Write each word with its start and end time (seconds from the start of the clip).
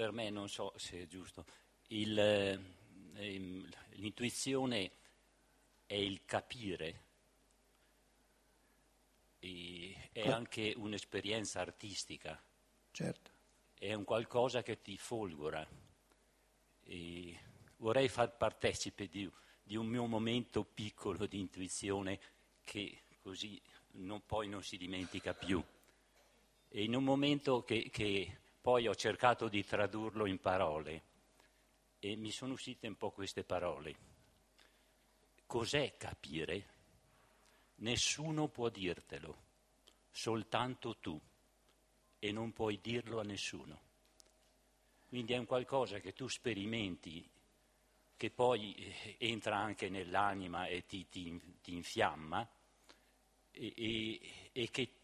per 0.00 0.12
me, 0.12 0.30
non 0.30 0.48
so 0.48 0.72
se 0.78 1.02
è 1.02 1.06
giusto, 1.06 1.44
il, 1.88 2.18
eh, 2.18 2.58
l'intuizione 3.96 4.92
è 5.84 5.92
il 5.92 6.22
capire, 6.24 7.02
è 9.38 10.26
anche 10.26 10.72
un'esperienza 10.74 11.60
artistica. 11.60 12.42
Certo. 12.92 13.30
È 13.74 13.92
un 13.92 14.04
qualcosa 14.04 14.62
che 14.62 14.80
ti 14.80 14.96
folgora. 14.96 15.68
E 16.84 17.38
vorrei 17.76 18.08
far 18.08 18.34
partecipe 18.34 19.06
di, 19.06 19.30
di, 19.62 19.76
un 19.76 19.86
mio 19.86 20.06
momento 20.06 20.64
piccolo 20.64 21.26
di 21.26 21.40
intuizione 21.40 22.18
che 22.64 23.02
così 23.20 23.60
non, 23.96 24.24
poi 24.24 24.48
non 24.48 24.62
si 24.62 24.78
dimentica 24.78 25.34
più. 25.34 25.62
E 26.70 26.82
in 26.82 26.94
un 26.94 27.04
momento 27.04 27.62
che, 27.64 27.90
che 27.90 28.38
poi 28.60 28.86
ho 28.86 28.94
cercato 28.94 29.48
di 29.48 29.64
tradurlo 29.64 30.26
in 30.26 30.38
parole 30.38 31.02
e 31.98 32.16
mi 32.16 32.30
sono 32.30 32.52
uscite 32.52 32.86
un 32.86 32.96
po' 32.96 33.10
queste 33.10 33.44
parole. 33.44 34.08
Cos'è 35.46 35.96
capire? 35.96 36.78
Nessuno 37.76 38.48
può 38.48 38.68
dirtelo, 38.68 39.42
soltanto 40.10 40.96
tu, 40.98 41.18
e 42.18 42.32
non 42.32 42.52
puoi 42.52 42.78
dirlo 42.80 43.20
a 43.20 43.24
nessuno. 43.24 43.88
Quindi 45.08 45.32
è 45.32 45.38
un 45.38 45.46
qualcosa 45.46 45.98
che 45.98 46.12
tu 46.12 46.28
sperimenti, 46.28 47.28
che 48.16 48.30
poi 48.30 48.74
eh, 48.74 49.16
entra 49.18 49.56
anche 49.56 49.88
nell'anima 49.88 50.66
e 50.66 50.84
ti, 50.86 51.08
ti, 51.08 51.40
ti 51.62 51.74
infiamma, 51.74 52.48
e, 53.50 53.72
e, 53.76 54.20
e, 54.52 54.70
che 54.70 54.99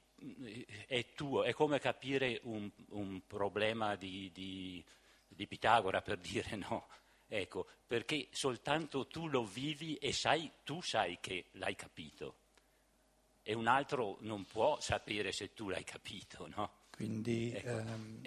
è 0.87 1.07
tuo, 1.15 1.45
è 1.45 1.53
come 1.53 1.79
capire 1.79 2.41
un, 2.45 2.71
un 2.91 3.23
problema 3.27 3.97
di, 3.97 4.31
di, 4.33 4.85
di 5.29 5.47
Pitagora, 5.47 6.01
per 6.03 6.19
dire 6.19 6.57
no 6.57 6.87
Ecco, 7.29 7.67
perché 7.87 8.29
soltanto 8.31 9.07
tu 9.09 9.27
lo 9.27 9.45
vivi 9.45 9.97
e 9.97 10.13
sai, 10.13 10.51
tu 10.63 10.81
sai 10.81 11.19
che 11.21 11.47
l'hai 11.53 11.75
capito. 11.75 12.37
E 13.43 13.55
un 13.55 13.67
altro 13.67 14.19
non 14.21 14.45
può 14.45 14.79
sapere 14.81 15.33
se 15.33 15.53
tu 15.53 15.69
l'hai 15.69 15.85
capito, 15.85 16.47
no? 16.49 16.71
Quindi 16.91 17.53
ecco. 17.53 17.69
ehm, 17.69 18.21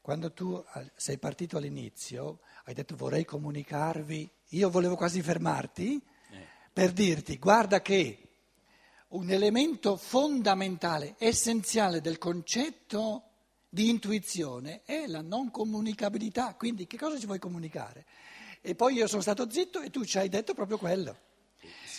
quando 0.00 0.32
tu 0.32 0.62
sei 0.94 1.18
partito 1.18 1.56
all'inizio, 1.56 2.40
hai 2.64 2.74
detto 2.74 2.96
vorrei 2.96 3.24
comunicarvi, 3.24 4.30
io 4.50 4.70
volevo 4.70 4.96
quasi 4.96 5.22
fermarti 5.22 6.02
eh. 6.30 6.46
per 6.72 6.92
dirti 6.92 7.38
guarda 7.38 7.80
che 7.80 8.31
un 9.12 9.30
elemento 9.30 9.96
fondamentale, 9.96 11.16
essenziale 11.18 12.00
del 12.00 12.18
concetto 12.18 13.24
di 13.68 13.88
intuizione 13.88 14.82
è 14.84 15.06
la 15.06 15.22
non 15.22 15.50
comunicabilità. 15.50 16.54
Quindi 16.54 16.86
che 16.86 16.98
cosa 16.98 17.18
ci 17.18 17.26
vuoi 17.26 17.38
comunicare? 17.38 18.06
E 18.60 18.74
poi 18.74 18.94
io 18.94 19.06
sono 19.06 19.22
stato 19.22 19.50
zitto 19.50 19.80
e 19.80 19.90
tu 19.90 20.04
ci 20.04 20.18
hai 20.18 20.28
detto 20.28 20.54
proprio 20.54 20.78
quello. 20.78 21.16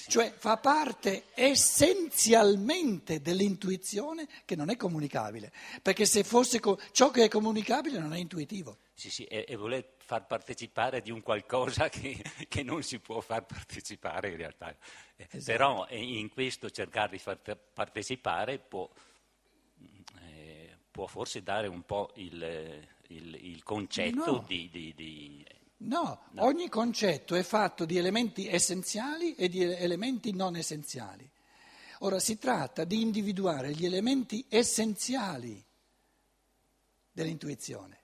Cioè 0.07 0.33
fa 0.35 0.57
parte 0.57 1.25
essenzialmente 1.33 3.21
dell'intuizione 3.21 4.27
che 4.45 4.55
non 4.55 4.69
è 4.69 4.75
comunicabile, 4.75 5.51
perché 5.81 6.05
se 6.05 6.23
fosse 6.23 6.59
co- 6.59 6.79
ciò 6.91 7.11
che 7.11 7.25
è 7.25 7.27
comunicabile 7.27 7.99
non 7.99 8.13
è 8.13 8.17
intuitivo. 8.17 8.77
Sì, 8.93 9.09
sì, 9.09 9.23
e, 9.25 9.45
e 9.47 9.55
voler 9.55 9.95
far 9.97 10.27
partecipare 10.27 11.01
di 11.01 11.11
un 11.11 11.21
qualcosa 11.21 11.89
che, 11.89 12.21
che, 12.47 12.63
non 12.63 12.83
si 12.83 12.99
può 12.99 13.21
far 13.21 13.45
partecipare 13.45 14.29
in 14.29 14.37
realtà. 14.37 14.75
Eh, 15.15 15.27
esatto. 15.31 15.43
Però 15.45 15.87
in 15.89 16.29
questo 16.29 16.69
cercare 16.69 17.11
di 17.11 17.17
far 17.17 17.39
partecipare 17.73 18.59
può, 18.59 18.89
eh, 20.21 20.77
può 20.91 21.07
forse 21.07 21.41
dare 21.41 21.67
un 21.67 21.83
po' 21.83 22.11
il, 22.15 22.87
il, 23.07 23.35
il 23.35 23.63
concetto 23.63 24.31
no. 24.31 24.45
di, 24.47 24.69
di, 24.71 24.93
di 24.93 25.45
No, 25.83 26.21
no, 26.31 26.43
ogni 26.43 26.69
concetto 26.69 27.35
è 27.35 27.43
fatto 27.43 27.85
di 27.85 27.97
elementi 27.97 28.47
essenziali 28.47 29.35
e 29.35 29.49
di 29.49 29.61
elementi 29.61 30.31
non 30.33 30.55
essenziali. 30.55 31.29
Ora 31.99 32.19
si 32.19 32.37
tratta 32.37 32.85
di 32.85 33.01
individuare 33.01 33.71
gli 33.71 33.85
elementi 33.85 34.45
essenziali 34.49 35.63
dell'intuizione. 37.11 38.01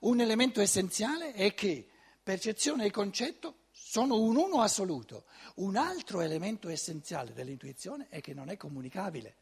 Un 0.00 0.20
elemento 0.20 0.60
essenziale 0.60 1.32
è 1.32 1.54
che 1.54 1.88
percezione 2.22 2.84
e 2.84 2.90
concetto 2.90 3.56
sono 3.72 4.18
un 4.18 4.36
uno 4.36 4.60
assoluto. 4.60 5.24
Un 5.56 5.76
altro 5.76 6.20
elemento 6.20 6.68
essenziale 6.68 7.32
dell'intuizione 7.32 8.06
è 8.10 8.20
che 8.20 8.34
non 8.34 8.48
è 8.48 8.56
comunicabile. 8.56 9.36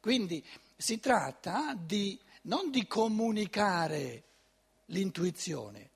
Quindi 0.00 0.44
si 0.76 1.00
tratta 1.00 1.74
di, 1.74 2.18
non 2.42 2.70
di 2.70 2.86
comunicare 2.86 4.24
l'intuizione, 4.86 5.90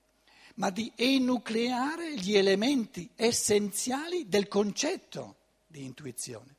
ma 0.55 0.71
di 0.71 0.93
enucleare 0.95 2.15
gli 2.17 2.37
elementi 2.37 3.11
essenziali 3.15 4.29
del 4.29 4.49
concetto 4.49 5.37
di 5.67 5.85
intuizione. 5.85 6.57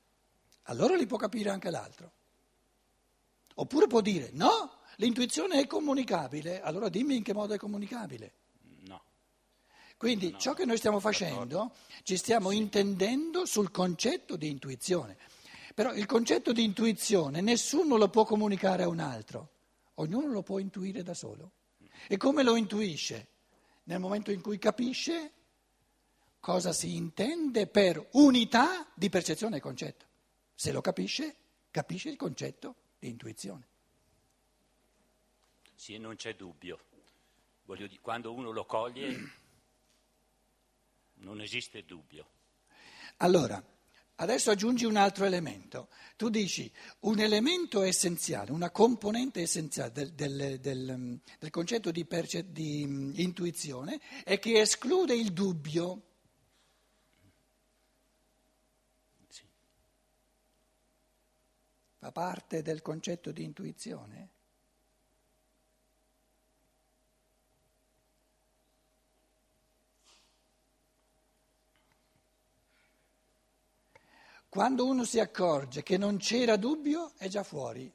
Allora 0.63 0.95
li 0.95 1.05
può 1.05 1.17
capire 1.17 1.49
anche 1.49 1.69
l'altro. 1.69 2.11
Oppure 3.55 3.87
può 3.87 4.01
dire 4.01 4.29
no, 4.33 4.79
l'intuizione 4.97 5.59
è 5.59 5.67
comunicabile, 5.67 6.61
allora 6.61 6.89
dimmi 6.89 7.15
in 7.15 7.23
che 7.23 7.33
modo 7.33 7.53
è 7.53 7.57
comunicabile. 7.57 8.33
No. 8.87 9.03
Quindi 9.97 10.31
no, 10.31 10.37
ciò 10.39 10.53
che 10.53 10.65
noi 10.65 10.77
stiamo 10.77 10.99
facendo, 10.99 11.73
ci 12.03 12.17
stiamo 12.17 12.49
sì. 12.49 12.57
intendendo 12.57 13.45
sul 13.45 13.71
concetto 13.71 14.35
di 14.35 14.49
intuizione. 14.49 15.17
Però 15.75 15.93
il 15.93 16.05
concetto 16.05 16.51
di 16.51 16.63
intuizione 16.63 17.41
nessuno 17.41 17.97
lo 17.97 18.07
può 18.09 18.25
comunicare 18.25 18.83
a 18.83 18.87
un 18.87 18.99
altro, 18.99 19.49
ognuno 19.95 20.31
lo 20.31 20.43
può 20.43 20.59
intuire 20.59 21.03
da 21.03 21.13
solo. 21.13 21.51
E 22.07 22.17
come 22.17 22.43
lo 22.43 22.55
intuisce? 22.55 23.27
Nel 23.83 23.99
momento 23.99 24.31
in 24.31 24.41
cui 24.41 24.57
capisce 24.57 25.31
cosa 26.39 26.73
si 26.73 26.95
intende 26.95 27.67
per 27.67 28.09
unità 28.13 28.87
di 28.93 29.09
percezione 29.09 29.57
e 29.57 29.61
concetto. 29.61 30.05
Se 30.53 30.71
lo 30.71 30.81
capisce, 30.81 31.35
capisce 31.71 32.09
il 32.09 32.17
concetto 32.17 32.75
di 32.99 33.09
intuizione. 33.09 33.67
Sì, 35.75 35.97
non 35.97 36.15
c'è 36.15 36.35
dubbio. 36.35 36.79
Voglio 37.65 37.87
dire, 37.87 38.01
quando 38.01 38.33
uno 38.33 38.51
lo 38.51 38.65
coglie 38.65 39.17
non 41.15 41.41
esiste 41.41 41.83
dubbio. 41.83 42.27
Allora, 43.17 43.63
Adesso 44.15 44.51
aggiungi 44.51 44.85
un 44.85 44.95
altro 44.95 45.25
elemento. 45.25 45.89
Tu 46.15 46.29
dici 46.29 46.71
un 47.01 47.19
elemento 47.19 47.81
essenziale, 47.81 48.51
una 48.51 48.69
componente 48.69 49.41
essenziale 49.41 49.91
del, 49.91 50.13
del, 50.13 50.59
del, 50.59 51.19
del 51.39 51.49
concetto 51.49 51.89
di, 51.89 52.05
perce- 52.05 52.51
di 52.51 52.83
um, 52.83 53.11
intuizione 53.15 53.99
è 54.23 54.37
che 54.37 54.61
esclude 54.61 55.15
il 55.15 55.33
dubbio. 55.33 56.01
Sì. 59.29 59.43
Fa 61.97 62.11
parte 62.11 62.61
del 62.61 62.83
concetto 62.83 63.31
di 63.31 63.43
intuizione? 63.43 64.29
Quando 74.53 74.85
uno 74.85 75.03
si 75.03 75.19
accorge 75.19 75.81
che 75.81 75.97
non 75.97 76.17
c'era 76.17 76.57
dubbio, 76.57 77.13
è 77.17 77.27
già 77.27 77.41
fuori. 77.41 77.91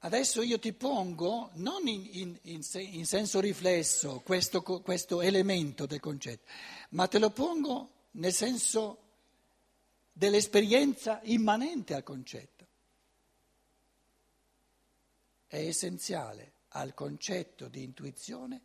Adesso 0.00 0.42
io 0.42 0.58
ti 0.58 0.74
pongo, 0.74 1.48
non 1.54 1.88
in, 1.88 2.06
in, 2.12 2.38
in, 2.42 2.60
in 2.74 3.06
senso 3.06 3.40
riflesso, 3.40 4.20
questo, 4.22 4.60
questo 4.60 5.22
elemento 5.22 5.86
del 5.86 5.98
concetto, 5.98 6.44
ma 6.90 7.08
te 7.08 7.18
lo 7.18 7.30
pongo 7.30 7.92
nel 8.10 8.34
senso 8.34 8.98
dell'esperienza 10.12 11.20
immanente 11.22 11.94
al 11.94 12.02
concetto. 12.02 12.66
È 15.46 15.56
essenziale 15.56 16.52
al 16.72 16.92
concetto 16.92 17.68
di 17.68 17.82
intuizione 17.82 18.60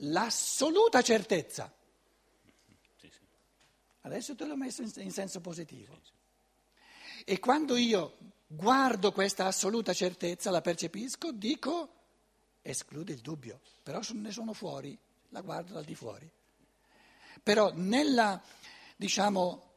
l'assoluta 0.00 1.00
certezza. 1.00 1.74
Adesso 4.06 4.36
te 4.36 4.46
l'ho 4.46 4.56
messo 4.56 4.82
in, 4.82 5.10
senso 5.10 5.40
positivo. 5.40 6.00
E 7.24 7.40
quando 7.40 7.74
io 7.74 8.16
guardo 8.46 9.10
questa 9.10 9.46
assoluta 9.46 9.92
certezza, 9.92 10.52
la 10.52 10.60
percepisco, 10.60 11.32
dico 11.32 11.94
esclude 12.62 13.12
il 13.12 13.20
dubbio, 13.20 13.60
però 13.82 14.00
ne 14.12 14.30
sono 14.30 14.52
fuori, 14.52 14.96
la 15.30 15.40
guardo 15.40 15.72
dal 15.72 15.84
di 15.84 15.96
fuori. 15.96 16.30
Però 17.42 17.72
nella, 17.74 18.40
diciamo, 18.94 19.74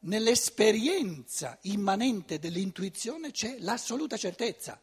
nell'esperienza 0.00 1.58
immanente 1.62 2.38
dell'intuizione 2.38 3.32
c'è 3.32 3.58
l'assoluta 3.58 4.16
certezza 4.16 4.80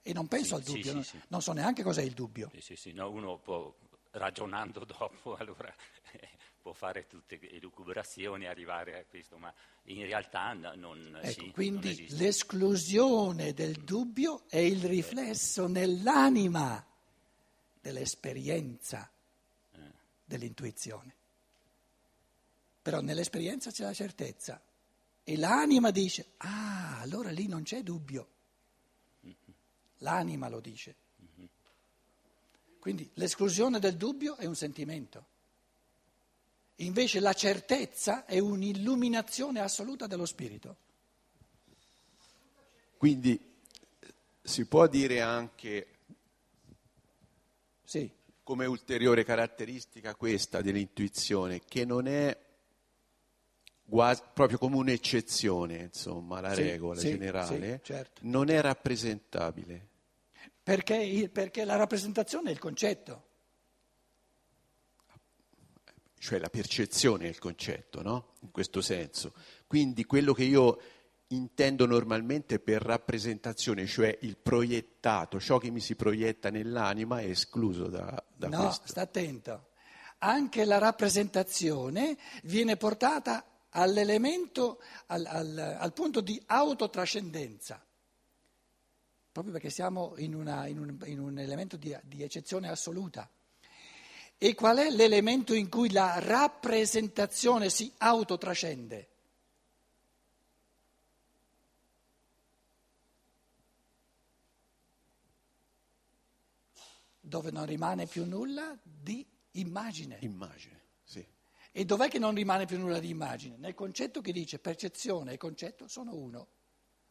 e 0.00 0.12
non 0.14 0.26
penso 0.26 0.46
sì, 0.46 0.54
al 0.54 0.62
dubbio, 0.62 0.84
sì, 0.84 0.92
non, 0.92 1.04
sì, 1.04 1.20
non, 1.28 1.42
so 1.42 1.52
neanche 1.52 1.82
cos'è 1.82 2.02
il 2.02 2.14
dubbio. 2.14 2.48
Sì, 2.54 2.62
sì, 2.62 2.76
sì, 2.76 2.92
no, 2.92 3.10
uno 3.10 3.36
può 3.36 3.74
ragionando 4.12 4.84
dopo, 4.88 5.36
allora 5.36 5.74
può 6.64 6.72
fare 6.72 7.06
tutte 7.06 7.38
le 7.38 7.58
lucubrazioni 7.58 8.44
e 8.44 8.46
arrivare 8.46 8.98
a 8.98 9.04
questo, 9.04 9.36
ma 9.36 9.52
in 9.82 10.06
realtà 10.06 10.54
non, 10.54 11.20
ecco, 11.20 11.42
sì, 11.42 11.50
quindi 11.50 12.06
non 12.08 12.16
l'esclusione 12.16 13.52
del 13.52 13.74
dubbio 13.74 14.44
è 14.48 14.56
il 14.56 14.82
riflesso 14.82 15.66
nell'anima 15.66 16.82
dell'esperienza, 17.82 19.10
eh. 19.72 19.78
dell'intuizione. 20.24 21.14
Però 22.80 23.02
nell'esperienza 23.02 23.70
c'è 23.70 23.84
la 23.84 23.92
certezza 23.92 24.58
e 25.22 25.36
l'anima 25.36 25.90
dice, 25.90 26.32
ah, 26.38 26.98
allora 27.00 27.30
lì 27.30 27.46
non 27.46 27.62
c'è 27.62 27.82
dubbio. 27.82 28.28
Mm-hmm. 29.26 29.34
L'anima 29.98 30.48
lo 30.48 30.60
dice. 30.60 30.94
Mm-hmm. 31.22 31.46
Quindi 32.78 33.10
l'esclusione 33.16 33.78
del 33.78 33.98
dubbio 33.98 34.36
è 34.36 34.46
un 34.46 34.56
sentimento. 34.56 35.32
Invece 36.78 37.20
la 37.20 37.32
certezza 37.32 38.24
è 38.24 38.38
un'illuminazione 38.38 39.60
assoluta 39.60 40.06
dello 40.06 40.26
spirito. 40.26 40.76
Quindi 42.96 43.60
si 44.42 44.66
può 44.66 44.86
dire 44.88 45.20
anche 45.20 45.86
sì. 47.84 48.10
come 48.42 48.66
ulteriore 48.66 49.24
caratteristica 49.24 50.16
questa 50.16 50.62
dell'intuizione, 50.62 51.60
che 51.64 51.84
non 51.84 52.08
è 52.08 52.36
quasi, 53.88 54.22
proprio 54.32 54.58
come 54.58 54.76
un'eccezione, 54.76 55.76
insomma, 55.76 56.40
la 56.40 56.54
sì, 56.54 56.62
regola 56.62 56.98
sì, 56.98 57.10
generale, 57.10 57.80
certo. 57.84 58.20
non 58.24 58.48
è 58.48 58.60
rappresentabile. 58.60 59.88
Perché, 60.62 61.28
perché 61.30 61.64
la 61.64 61.76
rappresentazione 61.76 62.48
è 62.48 62.52
il 62.52 62.58
concetto 62.58 63.32
cioè 66.24 66.38
la 66.38 66.48
percezione 66.48 67.26
è 67.26 67.28
il 67.28 67.38
concetto, 67.38 68.00
no? 68.00 68.32
In 68.40 68.50
questo 68.50 68.80
senso. 68.80 69.34
Quindi 69.66 70.06
quello 70.06 70.32
che 70.32 70.44
io 70.44 70.80
intendo 71.28 71.84
normalmente 71.84 72.58
per 72.60 72.80
rappresentazione, 72.80 73.84
cioè 73.84 74.16
il 74.22 74.38
proiettato, 74.38 75.38
ciò 75.38 75.58
che 75.58 75.68
mi 75.68 75.80
si 75.80 75.96
proietta 75.96 76.48
nell'anima 76.48 77.20
è 77.20 77.28
escluso 77.28 77.88
da, 77.88 78.24
da 78.34 78.48
no, 78.48 78.56
questo. 78.62 78.80
No, 78.80 78.88
sta 78.88 79.00
attento. 79.02 79.68
Anche 80.20 80.64
la 80.64 80.78
rappresentazione 80.78 82.16
viene 82.44 82.78
portata 82.78 83.44
all'elemento, 83.68 84.80
al, 85.08 85.26
al, 85.26 85.76
al 85.78 85.92
punto 85.92 86.22
di 86.22 86.42
autotrascendenza, 86.46 87.84
proprio 89.30 89.52
perché 89.52 89.68
siamo 89.68 90.14
in, 90.16 90.34
una, 90.34 90.66
in, 90.68 90.78
un, 90.78 90.98
in 91.04 91.20
un, 91.20 91.38
elemento 91.38 91.76
di, 91.76 91.94
di 92.02 92.22
eccezione 92.22 92.70
assoluta. 92.70 93.28
E 94.36 94.54
qual 94.54 94.78
è 94.78 94.90
l'elemento 94.90 95.54
in 95.54 95.68
cui 95.68 95.90
la 95.90 96.18
rappresentazione 96.18 97.70
si 97.70 97.92
autotrascende? 97.98 99.08
Dove 107.20 107.50
non 107.50 107.64
rimane 107.64 108.06
più 108.06 108.26
nulla 108.26 108.78
di 108.82 109.26
immagine. 109.52 110.18
Immagine, 110.20 110.82
sì. 111.02 111.26
E 111.72 111.84
dov'è 111.84 112.08
che 112.08 112.18
non 112.18 112.34
rimane 112.34 112.66
più 112.66 112.78
nulla 112.78 113.00
di 113.00 113.08
immagine? 113.08 113.56
Nel 113.56 113.74
concetto 113.74 114.20
che 114.20 114.30
dice 114.30 114.58
percezione 114.58 115.32
e 115.32 115.36
concetto 115.38 115.88
sono 115.88 116.14
uno. 116.14 116.48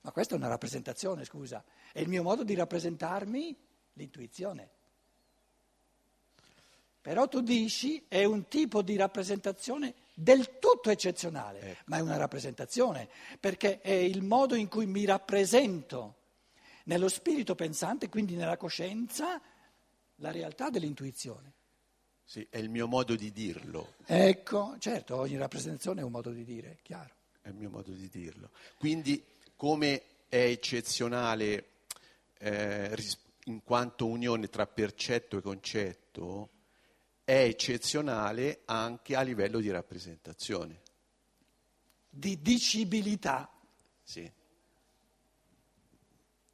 Ma 0.01 0.11
questa 0.11 0.35
è 0.35 0.37
una 0.37 0.47
rappresentazione, 0.47 1.25
scusa. 1.25 1.63
È 1.91 1.99
il 1.99 2.09
mio 2.09 2.23
modo 2.23 2.43
di 2.43 2.53
rappresentarmi 2.53 3.57
l'intuizione. 3.93 4.71
Però 7.03 7.27
tu 7.27 7.41
dici 7.41 8.05
è 8.07 8.23
un 8.23 8.47
tipo 8.47 8.81
di 8.81 8.95
rappresentazione 8.95 9.93
del 10.13 10.57
tutto 10.57 10.89
eccezionale, 10.89 11.59
ecco. 11.59 11.81
ma 11.87 11.97
è 11.97 11.99
una 11.99 12.15
rappresentazione, 12.15 13.09
perché 13.41 13.81
è 13.81 13.91
il 13.91 14.21
modo 14.23 14.55
in 14.55 14.69
cui 14.69 14.85
mi 14.85 15.03
rappresento 15.03 16.15
nello 16.85 17.09
spirito 17.09 17.55
pensante, 17.55 18.07
quindi 18.07 18.35
nella 18.35 18.55
coscienza, 18.55 19.41
la 20.15 20.31
realtà 20.31 20.69
dell'intuizione. 20.69 21.51
Sì, 22.23 22.47
è 22.49 22.57
il 22.57 22.69
mio 22.69 22.87
modo 22.87 23.17
di 23.17 23.33
dirlo. 23.33 23.95
Ecco, 24.05 24.77
certo, 24.79 25.17
ogni 25.17 25.35
rappresentazione 25.35 25.99
è 25.99 26.03
un 26.05 26.11
modo 26.11 26.31
di 26.31 26.45
dire, 26.45 26.79
chiaro. 26.83 27.15
È 27.41 27.49
il 27.49 27.55
mio 27.55 27.69
modo 27.69 27.91
di 27.91 28.07
dirlo. 28.07 28.51
Quindi, 28.77 29.21
come 29.57 30.03
è 30.29 30.37
eccezionale 30.37 31.65
eh, 32.37 32.95
in 33.43 33.61
quanto 33.61 34.07
unione 34.07 34.47
tra 34.47 34.65
percetto 34.67 35.37
e 35.37 35.41
concetto, 35.41 36.49
è 37.23 37.43
eccezionale 37.43 38.61
anche 38.65 39.15
a 39.15 39.21
livello 39.21 39.59
di 39.59 39.69
rappresentazione. 39.69 40.81
Di 42.09 42.41
dicibilità. 42.41 43.49
Sì. 44.03 44.31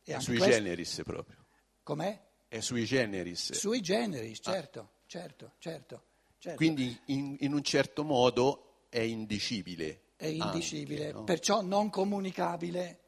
E 0.04 0.20
sui 0.20 0.38
questo... 0.38 0.56
generis 0.56 1.02
proprio. 1.04 1.46
Com'è? 1.84 2.28
È 2.48 2.60
sui 2.62 2.86
generis. 2.86 3.54
Sui 3.54 3.82
generis, 3.82 4.40
certo, 4.42 4.80
ah. 4.80 4.90
certo, 5.06 5.54
certo, 5.60 6.04
certo. 6.38 6.58
Quindi 6.58 7.00
in, 7.06 7.36
in, 7.40 7.54
un 7.54 7.64
certo 7.64 8.04
modo 8.04 8.86
è 8.90 9.00
indicibile. 9.00 10.02
È 10.16 10.26
indicibile, 10.26 11.06
anche, 11.08 11.18
no? 11.18 11.24
perciò 11.24 11.62
non 11.62 11.90
comunicabile. 11.90 13.00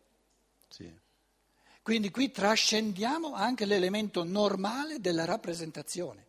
Sì. 0.68 0.92
Quindi 1.82 2.12
qui 2.12 2.30
trascendiamo 2.30 3.34
anche 3.34 3.66
l'elemento 3.66 4.24
normale 4.24 5.00
della 5.00 5.26
rappresentazione. 5.26 6.28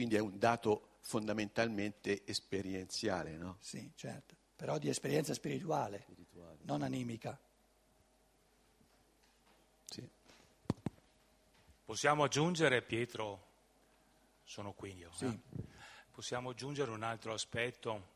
Quindi 0.00 0.16
è 0.16 0.20
un 0.20 0.38
dato 0.38 0.96
fondamentalmente 1.00 2.24
esperienziale, 2.24 3.36
no? 3.36 3.58
Sì, 3.60 3.92
certo, 3.94 4.34
però 4.56 4.78
di 4.78 4.88
esperienza 4.88 5.34
spirituale, 5.34 6.00
spirituale 6.00 6.56
non 6.62 6.80
animica. 6.80 7.38
Sì. 9.84 10.08
Possiamo 11.84 12.24
aggiungere, 12.24 12.80
Pietro, 12.80 13.48
sono 14.42 14.72
qui 14.72 14.96
io, 14.96 15.10
sì. 15.12 15.26
eh? 15.26 15.38
possiamo 16.10 16.48
aggiungere 16.48 16.90
un 16.92 17.02
altro 17.02 17.34
aspetto 17.34 18.08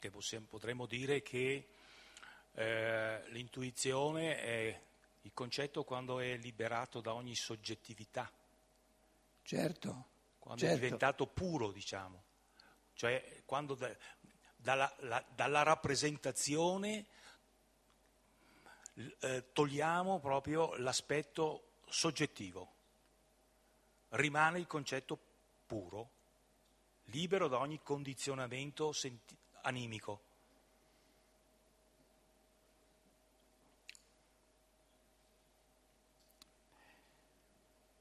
che 0.00 0.10
possiamo, 0.10 0.46
potremmo 0.46 0.86
dire 0.86 1.22
che 1.22 1.68
eh, 2.54 3.22
l'intuizione 3.28 4.36
è 4.36 4.82
il 5.20 5.30
concetto 5.32 5.84
quando 5.84 6.18
è 6.18 6.36
liberato 6.38 7.00
da 7.00 7.14
ogni 7.14 7.36
soggettività. 7.36 8.28
Certo 9.42 10.16
quando 10.48 10.64
certo. 10.64 10.78
è 10.78 10.80
diventato 10.82 11.26
puro, 11.26 11.70
diciamo, 11.70 12.24
cioè 12.94 13.42
quando 13.44 13.74
da, 13.74 13.94
dalla, 14.56 14.90
la, 15.00 15.22
dalla, 15.34 15.62
rappresentazione 15.62 17.04
eh, 18.94 19.52
togliamo 19.52 20.20
proprio 20.20 20.74
l'aspetto 20.76 21.80
soggettivo, 21.86 22.72
rimane 24.10 24.58
il 24.58 24.66
concetto 24.66 25.18
puro, 25.66 26.08
libero 27.04 27.46
da 27.48 27.58
ogni 27.58 27.82
condizionamento 27.82 28.92
senti- 28.92 29.36
animico. 29.64 30.22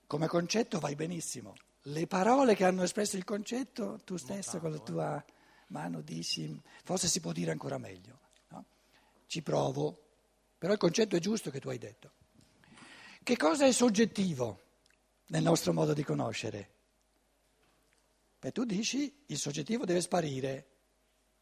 Come 0.07 0.27
concetto 0.27 0.79
vai 0.79 0.95
benissimo 0.95 1.65
le 1.88 2.08
parole 2.08 2.56
che 2.56 2.65
hanno 2.65 2.84
espresso 2.84 3.17
il 3.17 3.24
concetto, 3.24 4.00
tu 4.03 4.17
stesso 4.17 4.60
con 4.60 4.72
la 4.72 4.79
tua 4.79 5.24
eh. 5.24 5.34
mano 5.67 6.01
dici, 6.01 6.60
forse 6.84 7.08
si 7.08 7.20
può 7.20 7.32
dire 7.32 7.51
ancora 7.51 7.77
meglio. 7.77 8.20
No? 8.50 8.65
Ci 9.25 9.41
provo, 9.41 10.01
però 10.58 10.74
il 10.74 10.79
concetto 10.79 11.15
è 11.15 11.20
giusto 11.20 11.50
che 11.50 11.60
tu 11.60 11.70
hai 11.70 11.77
detto. 11.77 12.12
Che 13.24 13.38
cosa 13.38 13.65
è 13.65 13.72
soggettivo 13.72 14.62
nel 15.27 15.44
nostro 15.44 15.74
modo 15.74 15.94
di 15.94 16.03
conoscere? 16.03 16.70
Beh, 18.39 18.51
tu 18.51 18.65
dici 18.65 19.24
il 19.27 19.38
soggettivo 19.38 19.86
deve 19.86 20.01
sparire, 20.01 20.67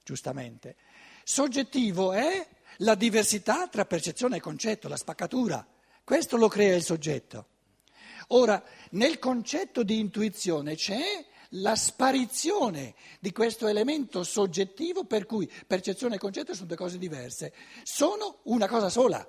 giustamente. 0.03 0.75
Soggettivo 1.23 2.11
è 2.11 2.47
la 2.79 2.95
diversità 2.95 3.67
tra 3.67 3.85
percezione 3.85 4.37
e 4.37 4.41
concetto, 4.41 4.87
la 4.87 4.97
spaccatura. 4.97 5.65
Questo 6.03 6.37
lo 6.37 6.47
crea 6.47 6.75
il 6.75 6.83
soggetto. 6.83 7.53
Ora, 8.29 8.63
nel 8.91 9.19
concetto 9.19 9.83
di 9.83 9.99
intuizione 9.99 10.75
c'è 10.75 11.25
la 11.49 11.75
sparizione 11.75 12.95
di 13.19 13.31
questo 13.31 13.67
elemento 13.67 14.23
soggettivo 14.23 15.05
per 15.05 15.25
cui 15.25 15.51
percezione 15.67 16.15
e 16.15 16.19
concetto 16.19 16.53
sono 16.53 16.67
due 16.67 16.75
cose 16.75 16.97
diverse, 16.97 17.53
sono 17.83 18.39
una 18.43 18.67
cosa 18.67 18.89
sola. 18.89 19.27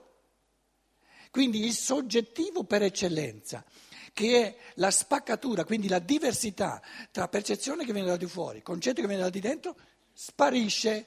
Quindi 1.31 1.65
il 1.65 1.73
soggettivo 1.73 2.65
per 2.65 2.83
eccellenza, 2.83 3.65
che 4.13 4.43
è 4.43 4.57
la 4.77 4.91
spaccatura, 4.91 5.65
quindi 5.65 5.89
la 5.89 5.99
diversità 5.99 6.81
tra 7.11 7.29
percezione 7.29 7.85
che 7.85 7.93
viene 7.93 8.09
da 8.09 8.17
di 8.17 8.27
fuori, 8.27 8.63
concetto 8.63 9.03
che 9.03 9.07
viene 9.07 9.23
da 9.23 9.31
di 9.31 9.41
dentro, 9.41 9.77
sparisce. 10.13 11.07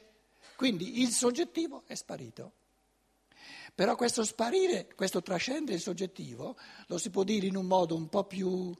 Quindi 0.55 1.01
il 1.01 1.09
soggettivo 1.09 1.83
è 1.87 1.95
sparito. 1.95 2.53
Però 3.79 3.95
questo 3.95 4.25
sparire, 4.25 4.89
questo 4.93 5.21
trascendere 5.21 5.77
il 5.77 5.81
soggettivo, 5.81 6.57
lo 6.87 6.97
si 6.97 7.09
può 7.09 7.23
dire 7.23 7.47
in 7.47 7.55
un 7.55 7.65
modo 7.65 7.95
un 7.95 8.09
po' 8.09 8.25
più 8.25 8.75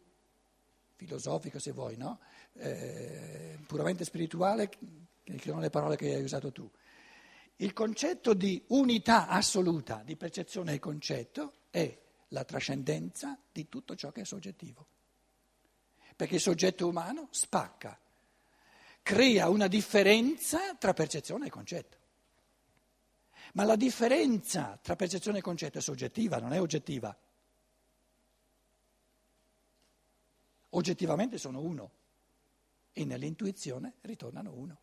filosofico 0.98 1.58
se 1.58 1.72
vuoi, 1.72 1.96
no? 1.96 2.20
eh, 2.56 3.58
puramente 3.66 4.04
spirituale, 4.04 4.68
che 4.68 5.40
sono 5.42 5.62
le 5.62 5.70
parole 5.70 5.96
che 5.96 6.16
hai 6.16 6.22
usato 6.22 6.52
tu. 6.52 6.70
Il 7.56 7.72
concetto 7.72 8.34
di 8.34 8.62
unità 8.68 9.30
assoluta 9.30 10.02
di 10.04 10.18
percezione 10.18 10.74
e 10.74 10.80
concetto 10.80 11.54
è 11.70 11.98
la 12.28 12.44
trascendenza 12.44 13.40
di 13.54 13.70
tutto 13.70 13.96
ciò 13.96 14.12
che 14.12 14.20
è 14.20 14.26
soggettivo. 14.26 14.86
Perché 16.14 16.36
il 16.36 16.42
soggetto 16.42 16.86
umano 16.86 17.30
spacca, 17.32 17.98
crea 19.02 19.48
una 19.48 19.68
differenza 19.68 20.76
tra 20.76 20.92
percezione 20.92 21.48
e 21.48 21.50
concetto. 21.50 21.99
Ma 23.54 23.64
la 23.64 23.76
differenza 23.76 24.78
tra 24.82 24.96
percezione 24.96 25.40
e 25.40 25.42
concetto 25.42 25.78
è 25.78 25.82
soggettiva, 25.82 26.38
non 26.38 26.54
è 26.54 26.62
oggettiva. 26.62 27.18
Oggettivamente 30.72 31.38
sono 31.38 31.62
uno 31.62 31.92
e 32.94 33.06
nell'intuizione 33.06 33.96
ritornano 34.02 34.54
uno. 34.54 34.78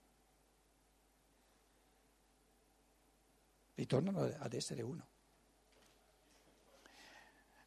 Ritornano 3.74 4.22
ad 4.38 4.52
essere 4.54 4.82
uno. 4.82 5.06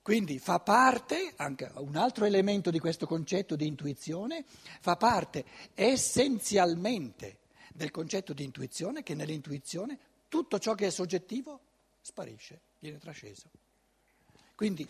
Quindi 0.01 0.39
fa 0.39 0.59
parte, 0.59 1.33
anche 1.35 1.71
un 1.75 1.95
altro 1.95 2.25
elemento 2.25 2.71
di 2.71 2.79
questo 2.79 3.05
concetto 3.05 3.55
di 3.55 3.67
intuizione, 3.67 4.43
fa 4.79 4.95
parte 4.95 5.45
essenzialmente 5.75 7.41
del 7.73 7.91
concetto 7.91 8.33
di 8.33 8.43
intuizione 8.43 9.03
che 9.03 9.13
nell'intuizione 9.13 9.99
tutto 10.29 10.59
ciò 10.59 10.75
che 10.75 10.88
è 10.88 10.91
soggettivo 10.91 11.59
sparisce, 12.01 12.62
viene 12.79 12.98
trasceso. 12.98 13.50
Quindi, 14.55 14.88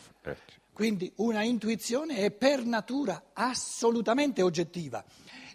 quindi 0.74 1.12
una 1.18 1.44
intuizione 1.44 2.18
è 2.18 2.32
per 2.32 2.66
natura 2.66 3.32
assolutamente 3.34 4.42
oggettiva 4.42 5.04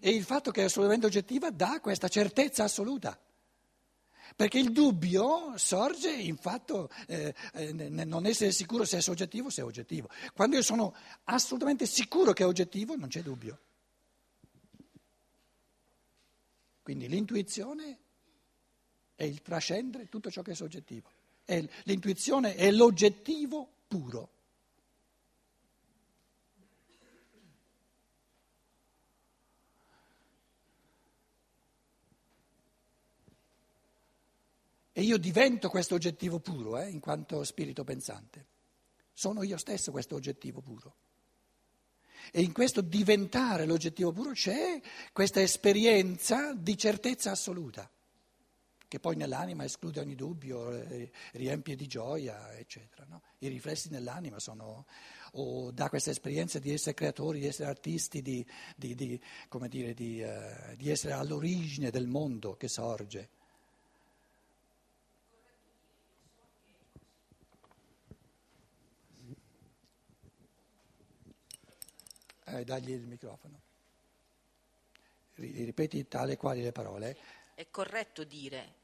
e 0.01 0.11
il 0.11 0.25
fatto 0.25 0.51
che 0.51 0.63
è 0.63 0.65
assolutamente 0.65 1.07
oggettiva 1.07 1.51
dà 1.51 1.81
questa 1.81 2.09
certezza 2.09 2.65
assoluta. 2.65 3.19
Perché 4.37 4.59
il 4.59 4.73
dubbio 4.73 5.57
sorge 5.57 6.11
in 6.11 6.37
fatto 6.37 6.91
eh, 7.07 7.35
eh, 7.53 7.73
non 7.73 8.27
essere 8.27 8.53
sicuro 8.53 8.85
se 8.85 8.99
è 8.99 9.01
soggettivo 9.01 9.47
o 9.47 9.51
se 9.51 9.63
è 9.63 9.65
oggettivo. 9.65 10.09
Quando 10.35 10.57
io 10.57 10.63
sono 10.63 10.95
assolutamente 11.25 11.87
sicuro 11.87 12.33
che 12.33 12.43
è 12.43 12.47
oggettivo 12.47 12.97
non 12.97 13.09
c'è 13.09 13.23
dubbio. 13.23 13.61
Quindi 16.83 17.09
l'intuizione 17.09 17.99
è 19.17 19.25
il 19.25 19.43
trascendere 19.43 20.09
tutto 20.09 20.31
ciò 20.31 20.43
che 20.43 20.53
è 20.53 20.55
soggettivo. 20.55 21.09
È, 21.45 21.63
l'intuizione 21.85 22.55
è 22.55 22.71
l'oggettivo 22.71 23.69
puro. 23.87 24.31
E 34.97 35.03
io 35.03 35.19
divento 35.19 35.69
questo 35.71 35.97
oggettivo 35.97 36.39
puro, 36.39 36.79
eh, 36.79 36.89
in 36.89 37.01
quanto 37.01 37.43
spirito 37.43 37.83
pensante. 37.83 38.47
Sono 39.13 39.43
io 39.43 39.57
stesso 39.57 39.91
questo 39.91 40.15
oggettivo 40.15 40.61
puro. 40.61 40.95
E 42.31 42.43
in 42.43 42.53
questo 42.53 42.81
diventare 42.81 43.67
l'oggettivo 43.67 44.13
puro 44.13 44.31
c'è 44.31 44.81
questa 45.13 45.41
esperienza 45.41 46.55
di 46.55 46.79
certezza 46.79 47.33
assoluta, 47.33 47.91
che 48.95 49.01
poi 49.01 49.17
nell'anima 49.17 49.65
esclude 49.65 49.99
ogni 49.99 50.15
dubbio, 50.15 50.71
eh, 50.71 51.11
riempie 51.33 51.75
di 51.75 51.89
gioia, 51.89 52.57
eccetera. 52.57 53.05
No? 53.09 53.23
I 53.39 53.49
riflessi 53.49 53.91
nell'anima 53.91 54.39
sono, 54.39 54.87
o 55.33 55.73
dà 55.73 55.89
questa 55.89 56.13
esperienza 56.13 56.61
di 56.61 56.73
essere 56.73 56.95
creatori, 56.95 57.41
di 57.41 57.47
essere 57.49 57.69
artisti, 57.69 58.23
di, 58.23 58.47
di, 58.77 58.95
di, 58.95 59.21
dire, 59.69 59.95
di 59.95 60.91
essere 60.91 61.13
all'origine 61.13 61.91
del 61.91 62.07
mondo 62.07 62.57
che 62.57 62.69
sorge. 62.69 63.31
eh, 72.47 72.63
dagli 72.63 72.93
il 72.93 73.09
microfono. 73.09 73.61
Ripeti 75.35 76.07
tale 76.07 76.37
quali 76.37 76.63
le 76.63 76.71
parole. 76.71 77.17
È 77.55 77.67
corretto 77.71 78.23
dire, 78.23 78.84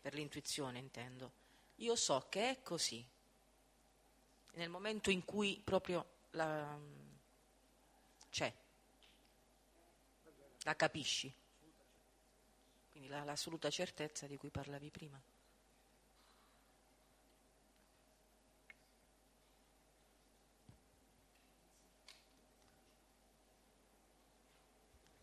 per 0.00 0.14
l'intuizione 0.14 0.78
intendo, 0.78 1.32
io 1.76 1.94
so 1.96 2.26
che 2.28 2.50
è 2.50 2.62
così. 2.62 3.06
Nel 4.54 4.68
momento 4.68 5.10
in 5.10 5.24
cui 5.24 5.60
proprio 5.62 6.04
la, 6.30 6.78
c'è, 8.30 8.52
la 10.62 10.76
capisci. 10.76 11.32
Quindi 12.90 13.08
la, 13.08 13.24
l'assoluta 13.24 13.70
certezza 13.70 14.26
di 14.26 14.36
cui 14.36 14.50
parlavi 14.50 14.90
prima. 14.90 15.20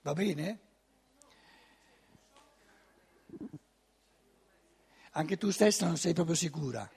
Va 0.01 0.13
bene? 0.13 0.66
Anche 5.17 5.37
tu 5.37 5.49
stessa 5.49 5.87
non 5.87 5.97
sei 5.97 6.13
proprio 6.13 6.35
sicura. 6.35 6.87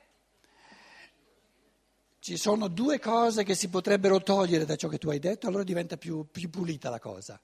Ci 2.19 2.37
sono 2.37 2.69
due 2.69 2.99
cose 2.99 3.45
che 3.45 3.55
si 3.55 3.71
potrebbero 3.71 4.23
togliere 4.23 4.67
da 4.67 4.77
ciò 4.77 4.89
che 4.89 4.99
tu 4.99 5.09
hai 5.09 5.19
detto, 5.19 5.47
allora 5.47 5.63
diventa 5.63 5.97
più, 5.97 6.27
più 6.31 6.51
pulita 6.51 6.91
la 6.91 6.99
cosa. 6.99 7.41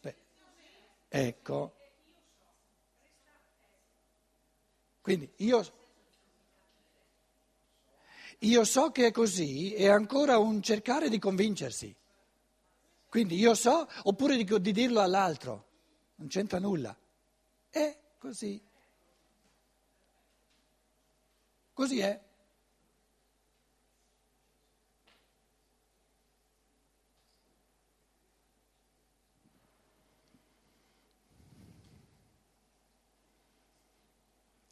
Beh, 0.00 0.16
ecco. 1.08 1.74
Quindi 5.02 5.30
io, 5.36 5.72
io 8.38 8.64
so 8.64 8.90
che 8.92 9.08
è 9.08 9.10
così, 9.10 9.74
è 9.74 9.88
ancora 9.88 10.38
un 10.38 10.62
cercare 10.62 11.10
di 11.10 11.18
convincersi. 11.18 11.94
Quindi 13.10 13.36
io 13.36 13.54
so, 13.54 13.86
oppure 14.04 14.42
di, 14.42 14.58
di 14.58 14.72
dirlo 14.72 15.02
all'altro, 15.02 15.66
non 16.14 16.28
c'entra 16.28 16.58
nulla. 16.58 16.96
È 17.68 17.94
così. 18.18 18.65
Così 21.76 21.98
è. 21.98 22.18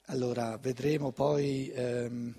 Allora, 0.06 0.56
vedremo 0.56 1.12
poi, 1.12 1.68
ehm, 1.68 2.34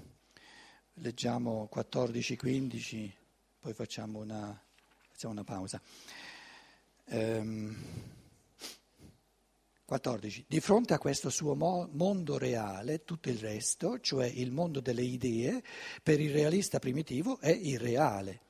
leggiamo 0.93 1.67
14-15, 1.67 3.13
poi 3.59 3.73
facciamo 3.75 4.17
una 4.17 4.59
Facciamo 5.15 5.33
una 5.33 5.43
pausa. 5.45 5.81
Ehm, 7.05 8.14
14. 9.85 10.45
Di 10.47 10.59
fronte 10.59 10.95
a 10.95 10.97
questo 10.97 11.29
suo 11.29 11.53
mo- 11.55 11.87
mondo 11.91 12.37
reale, 12.39 13.03
tutto 13.03 13.29
il 13.29 13.37
resto, 13.37 13.99
cioè 13.99 14.25
il 14.25 14.51
mondo 14.51 14.79
delle 14.79 15.03
idee, 15.03 15.63
per 16.01 16.19
il 16.19 16.31
realista 16.31 16.79
primitivo 16.79 17.39
è 17.39 17.51
irreale. 17.51 18.41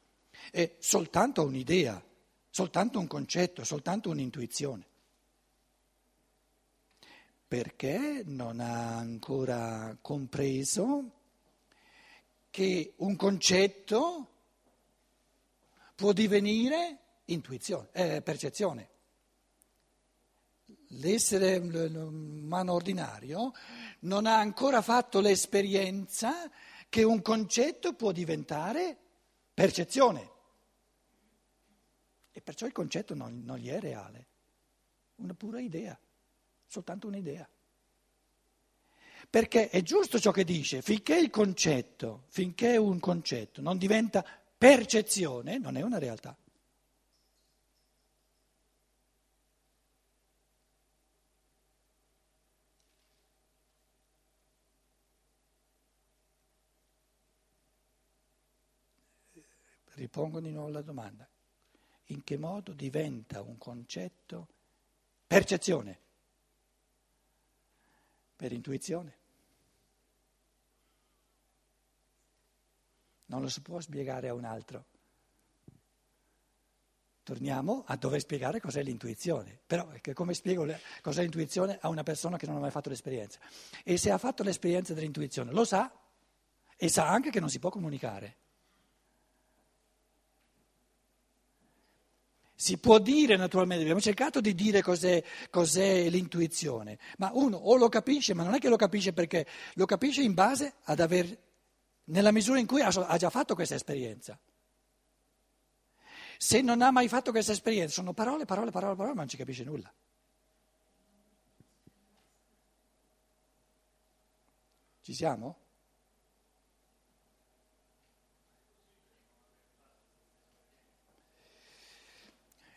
È 0.49 0.75
soltanto 0.79 1.43
un'idea, 1.43 2.01
soltanto 2.49 2.99
un 2.99 3.07
concetto, 3.07 3.65
soltanto 3.65 4.09
un'intuizione. 4.09 4.87
Perché 7.47 8.23
non 8.25 8.59
ha 8.61 8.97
ancora 8.97 9.97
compreso 10.01 11.11
che 12.49 12.93
un 12.97 13.15
concetto 13.17 14.29
può 15.95 16.13
divenire 16.13 16.99
intuizione, 17.25 17.89
eh, 17.91 18.21
percezione. 18.21 18.93
L'essere 20.89 21.57
umano 21.57 22.73
ordinario 22.73 23.51
non 24.01 24.25
ha 24.25 24.37
ancora 24.37 24.81
fatto 24.81 25.19
l'esperienza 25.19 26.49
che 26.89 27.03
un 27.03 27.21
concetto 27.21 27.93
può 27.93 28.11
diventare 28.11 28.97
percezione. 29.53 30.31
E 32.31 32.41
perciò 32.41 32.65
il 32.65 32.71
concetto 32.71 33.15
non, 33.15 33.43
non 33.43 33.57
gli 33.57 33.69
è 33.69 33.79
reale, 33.79 34.27
una 35.15 35.33
pura 35.33 35.59
idea, 35.59 35.97
soltanto 36.67 37.07
un'idea. 37.07 37.47
Perché 39.29 39.69
è 39.69 39.81
giusto 39.81 40.19
ciò 40.19 40.31
che 40.31 40.43
dice, 40.43 40.81
finché 40.81 41.17
il 41.17 41.29
concetto, 41.29 42.25
finché 42.27 42.77
un 42.77 42.99
concetto 42.99 43.61
non 43.61 43.77
diventa 43.77 44.23
percezione 44.57 45.57
non 45.57 45.77
è 45.77 45.81
una 45.81 45.97
realtà. 45.97 46.37
Ripongo 59.95 60.39
di 60.39 60.51
nuovo 60.51 60.69
la 60.69 60.81
domanda. 60.81 61.27
in 62.09 62.23
che 62.23 62.37
modo 62.37 62.73
diventa 62.73 63.41
un 63.41 63.57
concetto 63.57 64.47
percezione 65.25 65.99
per 68.35 68.51
intuizione. 68.51 69.17
Non 73.27 73.41
lo 73.41 73.49
si 73.49 73.61
può 73.61 73.79
spiegare 73.79 74.27
a 74.27 74.35
un 74.35 74.43
altro. 74.43 74.85
Torniamo 77.23 77.83
a 77.87 77.95
dover 77.95 78.19
spiegare 78.19 78.59
cos'è 78.59 78.83
l'intuizione. 78.83 79.59
Però 79.65 79.89
come 80.13 80.35
spiego 80.35 80.67
cos'è 81.01 81.21
l'intuizione 81.21 81.79
a 81.81 81.89
una 81.89 82.03
persona 82.03 82.37
che 82.37 82.45
non 82.45 82.57
ha 82.57 82.59
mai 82.59 82.69
fatto 82.69 82.89
l'esperienza? 82.89 83.39
E 83.83 83.97
se 83.97 84.11
ha 84.11 84.19
fatto 84.19 84.43
l'esperienza 84.43 84.93
dell'intuizione 84.93 85.51
lo 85.51 85.65
sa 85.65 85.91
e 86.77 86.87
sa 86.87 87.09
anche 87.09 87.31
che 87.31 87.39
non 87.39 87.49
si 87.49 87.57
può 87.57 87.71
comunicare. 87.71 88.43
Si 92.65 92.79
può 92.79 92.97
dire 92.97 93.35
naturalmente, 93.35 93.83
abbiamo 93.83 94.01
cercato 94.01 94.41
di 94.41 94.55
dire 94.55 94.81
cos'è, 94.81 95.23
cos'è, 95.51 96.09
l'intuizione, 96.09 96.97
ma 97.19 97.29
uno 97.31 97.57
o 97.57 97.75
lo 97.75 97.89
capisce, 97.89 98.33
ma 98.33 98.41
non 98.41 98.55
è 98.55 98.59
che 98.59 98.69
lo 98.69 98.75
capisce 98.75 99.13
perché 99.13 99.45
lo 99.75 99.85
capisce 99.85 100.23
in 100.23 100.33
base 100.33 100.73
ad 100.85 100.99
aver, 100.99 101.27
nella 102.05 102.31
misura 102.31 102.57
in 102.57 102.65
cui 102.65 102.81
ha, 102.81 102.89
già 102.89 103.29
fatto 103.29 103.53
questa 103.53 103.75
esperienza. 103.75 104.39
Se 106.39 106.61
non 106.61 106.81
ha 106.81 106.89
mai 106.89 107.07
fatto 107.07 107.29
questa 107.29 107.51
esperienza, 107.51 107.93
sono 107.93 108.13
parole, 108.13 108.45
parole, 108.45 108.71
parole, 108.71 108.95
parole, 108.95 109.13
ma 109.13 109.21
non 109.21 109.29
ci 109.29 109.37
capisce 109.37 109.63
nulla. 109.63 109.93
Ci 115.03 115.13
siamo? 115.13 115.64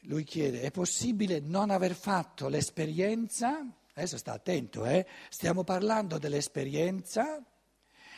Lui 0.09 0.25
chiede, 0.25 0.62
è 0.62 0.71
possibile 0.71 1.38
non 1.38 1.69
aver 1.69 1.95
fatto 1.95 2.49
l'esperienza? 2.49 3.62
Adesso 3.93 4.17
sta 4.17 4.33
attento, 4.33 4.87
eh? 4.87 5.07
stiamo 5.29 5.65
parlando 5.65 6.17
dell'esperienza, 6.17 7.45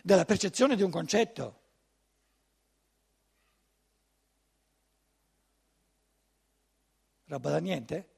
della 0.00 0.24
percezione 0.24 0.76
di 0.76 0.82
un 0.82 0.90
concetto. 0.90 1.58
Roba 7.24 7.50
da 7.50 7.58
niente? 7.58 8.09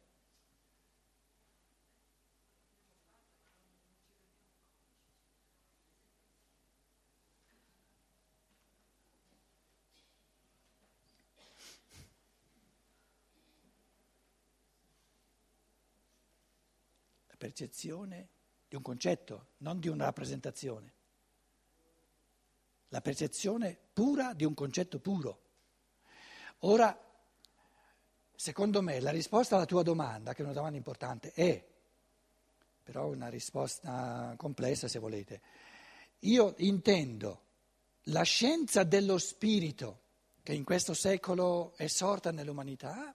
Percezione 17.42 18.28
di 18.68 18.76
un 18.76 18.82
concetto, 18.82 19.46
non 19.58 19.80
di 19.80 19.88
una 19.88 20.04
rappresentazione. 20.04 20.92
La 22.90 23.00
percezione 23.00 23.76
pura 23.92 24.32
di 24.32 24.44
un 24.44 24.54
concetto 24.54 25.00
puro. 25.00 25.40
Ora, 26.60 26.96
secondo 28.36 28.80
me, 28.80 29.00
la 29.00 29.10
risposta 29.10 29.56
alla 29.56 29.64
tua 29.64 29.82
domanda, 29.82 30.34
che 30.34 30.42
è 30.42 30.44
una 30.44 30.54
domanda 30.54 30.76
importante, 30.76 31.32
è, 31.32 31.66
però 32.84 33.08
una 33.08 33.28
risposta 33.28 34.34
complessa 34.36 34.86
se 34.86 35.00
volete, 35.00 35.40
io 36.20 36.54
intendo 36.58 37.40
la 38.04 38.22
scienza 38.22 38.84
dello 38.84 39.18
spirito 39.18 40.00
che 40.44 40.54
in 40.54 40.62
questo 40.62 40.94
secolo 40.94 41.74
è 41.76 41.88
sorta 41.88 42.30
nell'umanità 42.30 43.12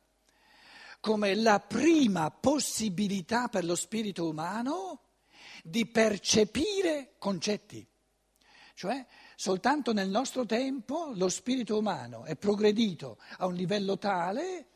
come 0.99 1.35
la 1.35 1.59
prima 1.59 2.31
possibilità 2.31 3.47
per 3.47 3.65
lo 3.65 3.75
spirito 3.75 4.27
umano 4.27 5.01
di 5.63 5.85
percepire 5.85 7.15
concetti. 7.17 7.85
Cioè, 8.73 9.05
soltanto 9.35 9.91
nel 9.91 10.09
nostro 10.09 10.45
tempo 10.45 11.11
lo 11.15 11.29
spirito 11.29 11.77
umano 11.77 12.25
è 12.25 12.35
progredito 12.35 13.17
a 13.37 13.47
un 13.47 13.55
livello 13.55 13.97
tale 13.97 14.67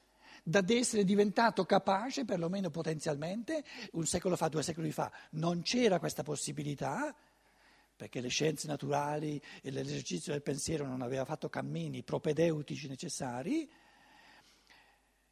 da 0.44 0.64
essere 0.68 1.04
diventato 1.04 1.66
capace, 1.66 2.26
perlomeno 2.26 2.72
potenzialmente, 2.72 3.64
un 3.92 4.06
secolo 4.06 4.36
fa, 4.36 4.48
due 4.48 4.64
secoli 4.64 4.92
fa, 4.92 5.12
non 5.32 5.62
c'era 5.62 6.00
questa 6.00 6.24
possibilità, 6.24 7.16
perché 7.96 8.22
le 8.22 8.30
scienze 8.30 8.66
naturali 8.66 9.40
e 9.62 9.70
l'esercizio 9.70 10.32
del 10.32 10.42
pensiero 10.42 10.88
non 10.88 11.04
aveva 11.04 11.26
fatto 11.26 11.50
cammini 11.50 12.02
propedeutici 12.02 12.88
necessari, 12.88 13.70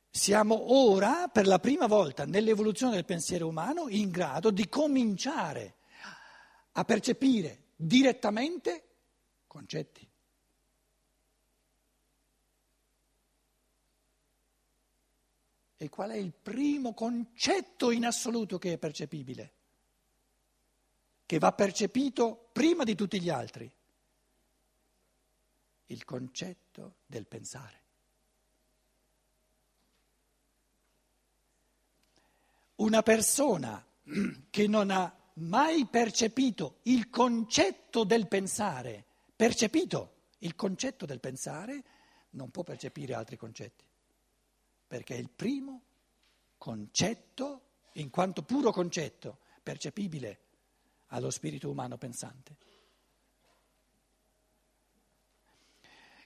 siamo 0.10 0.74
ora, 0.74 1.28
per 1.28 1.48
la 1.48 1.60
prima 1.60 1.88
volta 1.88 2.26
nell'evoluzione 2.26 2.96
del 2.96 3.06
pensiero 3.06 3.48
umano, 3.48 3.88
in 3.90 4.10
grado 4.10 4.52
di 4.52 4.68
cominciare 4.68 5.76
a 6.74 6.84
percepire 6.84 7.68
direttamente 7.76 8.84
concetti. 9.48 10.08
E 15.82 15.88
qual 15.88 16.10
è 16.10 16.18
il 16.18 16.34
primo 16.34 16.94
concetto 16.94 17.92
in 17.92 18.06
assoluto 18.06 18.58
che 18.58 18.74
è 18.74 18.78
percepibile? 18.78 19.54
Che 21.26 21.40
va 21.40 21.54
percepito 21.54 22.50
prima 22.52 22.84
di 22.84 22.96
tutti 22.96 23.22
gli 23.22 23.30
altri? 23.30 23.72
Il 25.86 26.04
concetto 26.04 26.96
del 27.06 27.28
pensare. 27.28 27.89
Una 32.80 33.02
persona 33.02 33.84
che 34.50 34.68
non 34.68 34.92
ha 34.92 35.14
mai 35.36 35.86
percepito 35.86 36.80
il 36.84 37.10
concetto 37.10 38.04
del 38.04 38.28
pensare, 38.28 39.06
percepito 39.36 40.16
il 40.40 40.56
concetto 40.56 41.06
del 41.06 41.20
pensare, 41.20 41.84
non 42.32 42.50
può 42.52 42.64
percepire 42.64 43.14
altri 43.14 43.38
concetti, 43.38 43.84
perché 44.88 45.16
è 45.16 45.20
il 45.20 45.30
primo 45.30 45.82
concetto, 46.58 47.62
in 47.94 48.10
quanto 48.10 48.44
puro 48.44 48.72
concetto, 48.72 49.40
percepibile 49.64 50.40
allo 51.08 51.32
spirito 51.32 51.70
umano 51.70 51.98
pensante. 51.98 52.58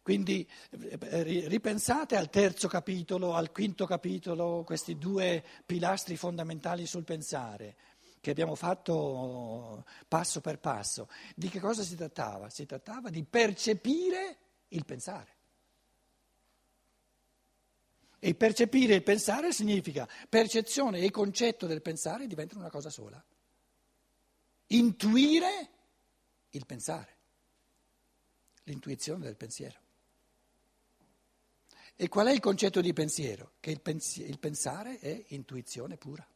Quindi 0.03 0.45
eh, 0.69 1.47
ripensate 1.47 2.17
al 2.17 2.29
terzo 2.29 2.67
capitolo, 2.67 3.35
al 3.35 3.51
quinto 3.51 3.85
capitolo, 3.85 4.63
questi 4.65 4.97
due 4.97 5.41
pilastri 5.65 6.17
fondamentali 6.17 6.85
sul 6.85 7.05
pensare 7.05 7.75
che 8.19 8.31
abbiamo 8.31 8.55
fatto 8.55 9.85
passo 10.07 10.41
per 10.41 10.59
passo. 10.59 11.09
Di 11.35 11.47
che 11.47 11.59
cosa 11.59 11.83
si 11.83 11.95
trattava? 11.95 12.49
Si 12.49 12.65
trattava 12.65 13.09
di 13.09 13.23
percepire 13.23 14.37
il 14.69 14.83
pensare. 14.83 15.35
E 18.19 18.35
percepire 18.35 18.95
il 18.95 19.03
pensare 19.03 19.51
significa 19.51 20.07
percezione 20.29 20.99
e 20.99 21.11
concetto 21.11 21.65
del 21.65 21.81
pensare 21.81 22.27
diventano 22.27 22.61
una 22.61 22.69
cosa 22.69 22.89
sola. 22.89 23.23
Intuire 24.67 25.69
il 26.51 26.65
pensare, 26.65 27.17
l'intuizione 28.63 29.25
del 29.25 29.35
pensiero. 29.35 29.82
E 31.95 32.09
qual 32.09 32.27
è 32.27 32.31
il 32.31 32.39
concetto 32.39 32.81
di 32.81 32.91
pensiero? 32.91 33.53
Che 33.59 33.69
il, 33.69 33.79
pensi- 33.79 34.23
il 34.23 34.39
pensare 34.39 34.99
è 34.99 35.23
intuizione 35.27 35.97
pura. 35.97 36.27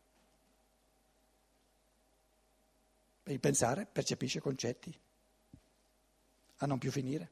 Il 3.23 3.39
pensare 3.39 3.85
percepisce 3.85 4.39
concetti 4.39 4.97
a 6.57 6.65
non 6.65 6.77
più 6.77 6.91
finire. 6.91 7.31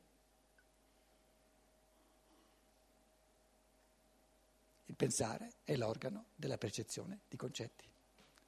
Il 4.88 4.96
pensare 4.96 5.54
è 5.64 5.76
l'organo 5.76 6.26
della 6.36 6.58
percezione 6.58 7.22
di 7.28 7.38
concetti, 7.38 7.86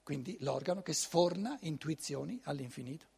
quindi 0.03 0.37
l'organo 0.41 0.81
che 0.81 0.93
sforna 0.93 1.57
intuizioni 1.61 2.39
all'infinito. 2.43 3.15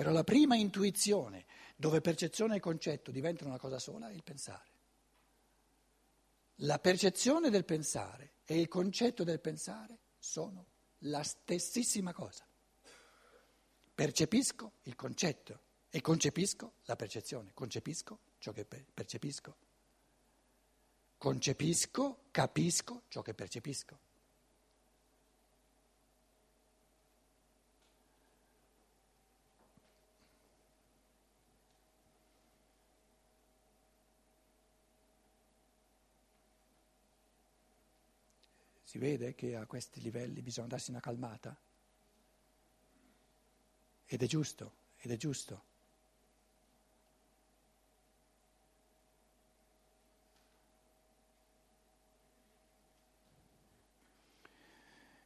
Però 0.00 0.12
la 0.12 0.24
prima 0.24 0.56
intuizione, 0.56 1.44
dove 1.76 2.00
percezione 2.00 2.56
e 2.56 2.58
concetto 2.58 3.10
diventano 3.10 3.50
una 3.50 3.58
cosa 3.58 3.78
sola, 3.78 4.08
è 4.08 4.14
il 4.14 4.22
pensare. 4.22 4.70
La 6.62 6.78
percezione 6.78 7.50
del 7.50 7.66
pensare 7.66 8.36
e 8.46 8.58
il 8.58 8.66
concetto 8.66 9.24
del 9.24 9.40
pensare 9.40 9.98
sono 10.18 10.68
la 11.00 11.22
stessissima 11.22 12.14
cosa. 12.14 12.46
Percepisco 13.94 14.72
il 14.84 14.96
concetto 14.96 15.60
e 15.90 16.00
concepisco 16.00 16.76
la 16.84 16.96
percezione, 16.96 17.50
concepisco 17.52 18.20
ciò 18.38 18.52
che 18.52 18.64
percepisco. 18.64 19.56
Concepisco, 21.18 22.20
capisco 22.30 23.02
ciò 23.08 23.20
che 23.20 23.34
percepisco. 23.34 24.09
Vede 39.00 39.34
che 39.34 39.56
a 39.56 39.64
questi 39.64 40.00
livelli 40.00 40.42
bisogna 40.42 40.68
darsi 40.68 40.90
una 40.90 41.00
calmata. 41.00 41.58
Ed 44.04 44.22
è 44.22 44.26
giusto, 44.26 44.74
ed 44.98 45.10
è 45.10 45.16
giusto. 45.16 45.64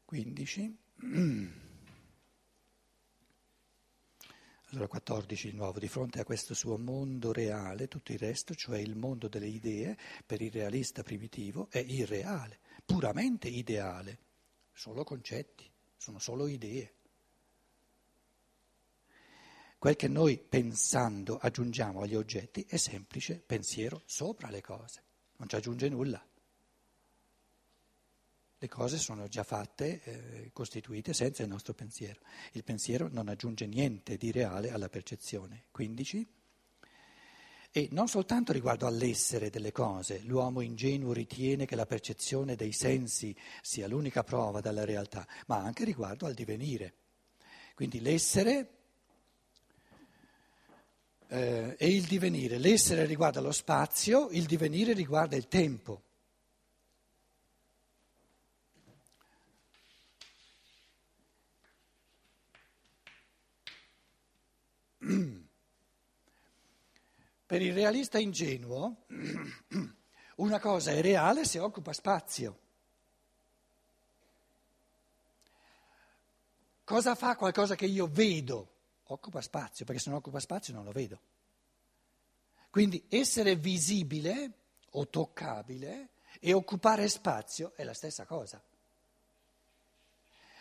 15. 0.07 0.79
Allora 4.75 4.89
14 4.89 5.51
di 5.51 5.57
nuovo, 5.57 5.79
di 5.79 5.87
fronte 5.87 6.19
a 6.19 6.25
questo 6.25 6.53
suo 6.53 6.77
mondo 6.77 7.33
reale, 7.33 7.87
tutto 7.87 8.11
il 8.11 8.19
resto, 8.19 8.57
cioè 8.57 8.81
il 8.81 8.97
mondo 8.97 9.29
delle 9.29 9.47
idee, 9.47 9.97
per 10.27 10.43
il 10.43 10.51
realista 10.51 11.05
primitivo, 11.05 11.69
è 11.71 11.79
irreale, 11.79 12.59
puramente 12.85 13.47
ideale, 13.47 14.19
solo 14.73 15.05
concetti, 15.05 15.71
sono 15.97 16.19
solo 16.19 16.49
idee. 16.49 16.93
Quel 19.79 19.95
che 19.95 20.09
noi 20.09 20.39
pensando 20.39 21.37
aggiungiamo 21.37 22.01
agli 22.01 22.17
oggetti 22.17 22.67
è 22.69 22.77
semplice 22.77 23.37
pensiero 23.47 24.03
sopra 24.07 24.51
le 24.51 24.61
cose, 24.61 25.05
non 25.37 25.49
ci 25.49 25.55
aggiunge 25.55 25.89
nulla 25.89 26.21
le 28.65 28.69
cose 28.69 28.97
sono 28.97 29.29
già 29.29 29.43
fatte, 29.43 30.01
eh, 30.03 30.51
costituite 30.55 31.13
senza 31.13 31.43
il 31.43 31.51
nostro 31.51 31.75
pensiero. 31.75 32.21
Il 32.53 32.65
pensiero 32.65 33.11
non 33.13 33.29
aggiunge 33.29 33.67
niente 33.67 34.17
di 34.17 34.33
reale 34.33 34.71
alla 34.71 34.89
percezione. 34.89 35.65
15. 35.71 36.27
E 37.71 37.89
non 37.91 38.09
soltanto 38.09 38.53
riguardo 38.53 38.87
all'essere 38.87 39.51
delle 39.51 39.71
cose, 39.71 40.21
l'uomo 40.21 40.63
ingenuo 40.63 41.13
ritiene 41.13 41.67
che 41.67 41.77
la 41.77 41.85
percezione 41.85 42.57
dei 42.57 42.73
sensi 42.73 43.37
sia 43.61 43.87
l'unica 43.87 44.23
prova 44.23 44.63
della 44.63 44.87
realtà, 44.87 45.27
ma 45.47 45.59
anche 45.59 45.85
riguardo 45.85 46.25
al 46.25 46.33
divenire. 46.33 46.95
Quindi 47.75 48.01
l'essere 48.01 48.71
eh, 51.29 51.75
e 51.77 51.89
il 51.89 52.05
divenire. 52.05 52.57
L'essere 52.57 53.05
riguarda 53.05 53.43
lo 53.43 53.53
spazio, 53.53 54.29
il 54.31 54.47
divenire 54.47 54.95
riguarda 54.95 55.37
il 55.37 55.49
tempo. 55.49 56.05
Per 67.55 67.63
il 67.63 67.73
realista 67.73 68.19
ingenuo 68.19 69.05
una 70.39 70.59
cosa 70.59 70.91
è 70.91 71.01
reale 71.01 71.45
se 71.45 71.61
occupa 71.61 71.93
spazio. 71.93 72.59
Cosa 76.83 77.15
fa 77.15 77.37
qualcosa 77.37 77.77
che 77.77 77.87
io 77.87 78.09
vedo? 78.09 78.73
Occupa 79.05 79.41
spazio, 79.41 79.85
perché 79.85 80.01
se 80.01 80.11
non 80.11 80.19
occupa 80.19 80.41
spazio 80.41 80.75
non 80.75 80.83
lo 80.83 80.91
vedo. 80.91 81.21
Quindi 82.71 83.07
essere 83.09 83.55
visibile 83.55 84.51
o 84.91 85.07
toccabile 85.07 86.09
e 86.41 86.53
occupare 86.55 87.09
spazio 87.09 87.75
è 87.77 87.85
la 87.85 87.95
stessa 87.95 88.27
cosa. 88.27 88.61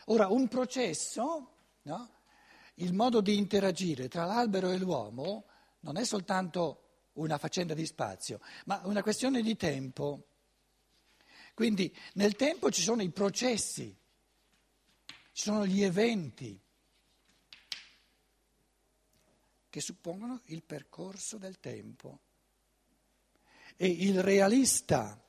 Ora, 0.06 0.27
un 0.27 0.47
processo, 0.47 1.47
no? 1.82 2.10
il 2.75 2.93
modo 2.93 3.19
di 3.19 3.36
interagire 3.36 4.08
tra 4.10 4.25
l'albero 4.25 4.69
e 4.69 4.77
l'uomo 4.77 5.45
non 5.79 5.97
è 5.97 6.03
soltanto 6.03 6.83
una 7.13 7.38
faccenda 7.38 7.73
di 7.73 7.86
spazio, 7.86 8.39
ma 8.65 8.82
una 8.86 9.04
questione 9.04 9.41
di 9.41 9.56
tempo. 9.56 10.28
Quindi 11.54 11.95
nel 12.13 12.36
tempo 12.36 12.71
ci 12.71 12.82
sono 12.82 13.02
i 13.02 13.10
processi, 13.10 13.95
ci 15.32 15.43
sono 15.43 15.65
gli 15.65 15.84
eventi 15.84 16.60
che 19.69 19.82
suppongono 19.82 20.41
il 20.45 20.63
percorso 20.63 21.38
del 21.38 21.60
tempo. 21.60 22.19
E 23.76 23.88
il 23.88 24.21
realista 24.21 25.19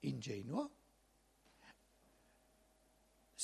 ingenuo 0.00 0.75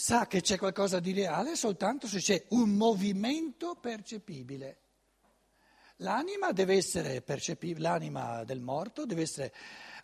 sa 0.03 0.27
che 0.27 0.41
c'è 0.41 0.59
qualcosa 0.59 0.99
di 0.99 1.13
reale 1.13 1.55
soltanto 1.55 2.09
se 2.09 2.19
c'è 2.19 2.45
un 2.49 2.71
movimento 2.71 3.77
percepibile. 3.77 4.81
L'anima 5.99 6.51
deve 6.51 6.75
essere 6.75 7.23
percepibile, 7.23 7.89
l'anima 7.89 8.43
del 8.43 8.59
morto 8.59 9.07
deve 9.07 9.23
essere 9.23 9.55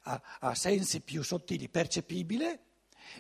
a, 0.03 0.23
a 0.39 0.55
sensi 0.55 1.01
più 1.01 1.25
sottili 1.25 1.69
percepibile 1.69 2.61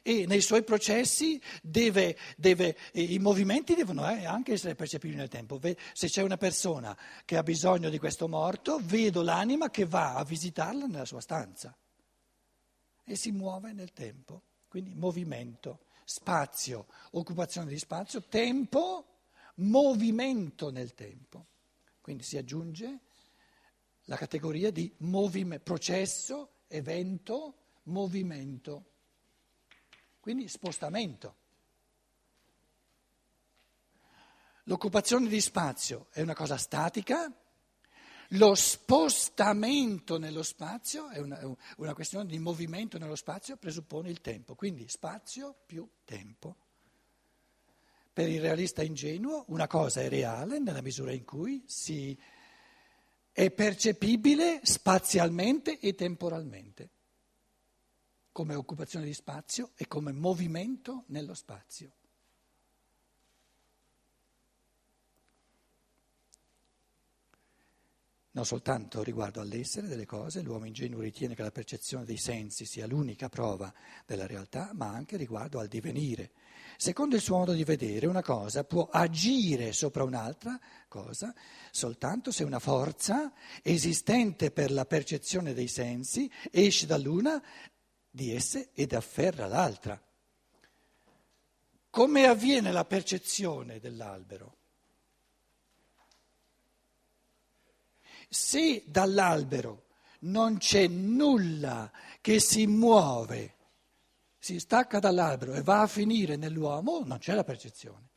e 0.05 0.27
nei 0.27 0.41
suoi 0.41 0.63
processi 0.63 1.43
deve, 1.61 2.17
deve, 2.37 2.77
i 2.93 3.19
movimenti 3.19 3.75
devono 3.75 4.09
eh, 4.09 4.25
anche 4.25 4.53
essere 4.53 4.77
percepibili 4.77 5.19
nel 5.19 5.29
tempo. 5.29 5.59
Se 5.95 6.07
c'è 6.07 6.23
una 6.23 6.37
persona 6.37 6.97
che 7.25 7.37
ha 7.37 7.43
bisogno 7.43 7.89
di 7.89 7.99
questo 7.99 8.29
morto, 8.29 8.79
vedo 8.85 9.23
l'anima 9.23 9.69
che 9.69 9.85
va 9.85 10.15
a 10.15 10.23
visitarla 10.23 10.87
nella 10.87 11.07
sua 11.07 11.21
stanza 11.21 11.77
e 13.03 13.17
si 13.17 13.33
muove 13.33 13.73
nel 13.73 13.93
tempo, 13.93 14.43
quindi 14.69 14.95
movimento 14.95 15.81
spazio, 16.09 16.87
occupazione 17.11 17.69
di 17.69 17.79
spazio, 17.79 18.23
tempo, 18.23 19.19
movimento 19.57 20.71
nel 20.71 20.95
tempo. 20.95 21.45
Quindi 22.01 22.23
si 22.23 22.39
aggiunge 22.39 23.01
la 24.05 24.17
categoria 24.17 24.71
di 24.71 24.91
movime, 25.01 25.61
processo, 25.61 26.61
evento, 26.69 27.57
movimento. 27.85 28.85
Quindi 30.19 30.49
spostamento. 30.49 31.37
L'occupazione 34.65 35.29
di 35.29 35.41
spazio 35.43 36.07
è 36.11 36.23
una 36.23 36.35
cosa 36.35 36.57
statica, 36.57 37.31
lo 38.33 38.55
spostamento 38.55 40.19
nello 40.19 40.43
spazio 40.43 41.09
è 41.09 41.19
una, 41.19 41.41
una, 41.77 41.95
questione 41.95 42.27
di 42.27 42.39
movimento 42.39 42.99
nello 42.99 43.17
spazio, 43.17 43.57
presuppone 43.57 44.11
il 44.11 44.21
tempo, 44.21 44.55
quindi 44.55 44.87
spazio 44.89 45.57
più 45.65 45.89
tempo. 46.05 46.57
Per 48.13 48.29
il 48.29 48.41
realista 48.41 48.83
ingenuo 48.83 49.45
una 49.49 49.67
cosa 49.67 50.03
è 50.03 50.09
reale 50.09 50.59
nella 50.59 50.83
misura 50.83 51.13
in 51.13 51.25
cui 51.25 51.63
si 51.67 52.19
è 53.33 53.51
percepibile 53.51 54.61
spazialmente 54.65 55.79
e 55.79 55.95
temporalmente, 55.95 56.91
come 58.33 58.55
occupazione 58.55 59.07
di 59.07 59.15
spazio 59.15 59.71
e 59.77 59.87
come 59.87 60.13
movimento 60.13 61.05
nello 61.07 61.35
spazio. 61.35 61.93
Non 68.39 68.47
soltanto 68.47 69.03
riguardo 69.03 69.41
all'essere 69.41 69.89
delle 69.89 70.07
cose, 70.07 70.43
l'uomo 70.43 70.67
ingenuo 70.67 71.01
ritiene 71.01 71.35
che 71.35 71.43
la 71.43 71.51
percezione 71.51 72.05
dei 72.05 72.19
sensi 72.19 72.67
sia 72.67 72.87
l'unica 72.87 73.29
prova 73.29 73.75
della 74.07 74.29
realtà, 74.29 74.71
ma 74.75 74.87
anche 74.87 75.17
riguardo 75.17 75.59
al 75.59 75.67
divenire. 75.67 76.31
Secondo 76.77 77.17
il 77.17 77.21
suo 77.21 77.39
modo 77.39 77.53
di 77.53 77.65
vedere, 77.65 78.07
una 78.07 78.23
cosa 78.23 78.63
può 78.63 78.89
agire 78.93 79.73
sopra 79.73 80.05
un'altra 80.05 80.57
cosa 80.87 81.35
soltanto 81.73 82.31
se 82.31 82.45
una 82.45 82.61
forza 82.61 83.33
esistente 83.61 84.53
per 84.53 84.71
la 84.71 84.85
percezione 84.85 85.53
dei 85.53 85.67
sensi 85.67 86.31
esce 86.53 86.87
dall'una 86.87 87.43
di 88.09 88.33
esse 88.33 88.71
ed 88.73 88.93
afferra 88.93 89.49
l'altra. 89.49 90.01
Come 91.91 92.27
avviene 92.27 92.71
la 92.71 92.85
percezione 92.85 93.81
dell'albero? 93.81 94.58
Se 98.29 98.83
dall'albero 98.87 99.85
non 100.21 100.59
c'è 100.59 100.87
nulla 100.87 101.91
che 102.21 102.41
si 102.41 102.67
muove, 102.67 103.55
si 104.39 104.59
stacca 104.59 104.99
dall'albero 104.99 105.55
e 105.55 105.63
va 105.63 105.83
a 105.83 105.87
finire 105.87 106.37
nell'uomo, 106.37 107.03
non 107.05 107.19
c'è 107.19 107.35
la 107.35 107.45
percezione. 107.45 108.09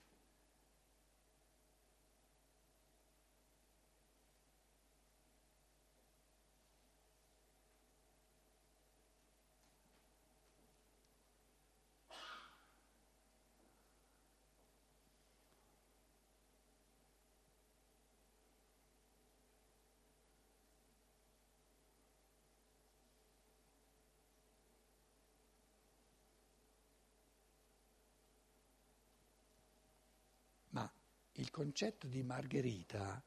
Il 31.42 31.50
concetto 31.50 32.06
di 32.06 32.22
margherita, 32.22 33.20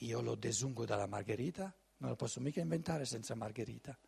io 0.00 0.20
lo 0.20 0.34
desungo 0.34 0.84
dalla 0.84 1.06
margherita 1.06 1.74
Non 1.98 2.10
lo 2.10 2.16
posso 2.16 2.38
mica 2.38 2.60
inventare 2.60 3.06
senza 3.06 3.34
margherita. 3.34 3.98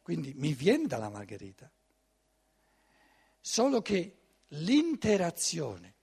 Quindi 0.00 0.32
mi 0.34 0.52
viene 0.52 0.86
dalla 0.86 1.08
margherita. 1.08 1.68
Solo 3.40 3.82
che 3.82 4.18
l'interazione 4.48 5.94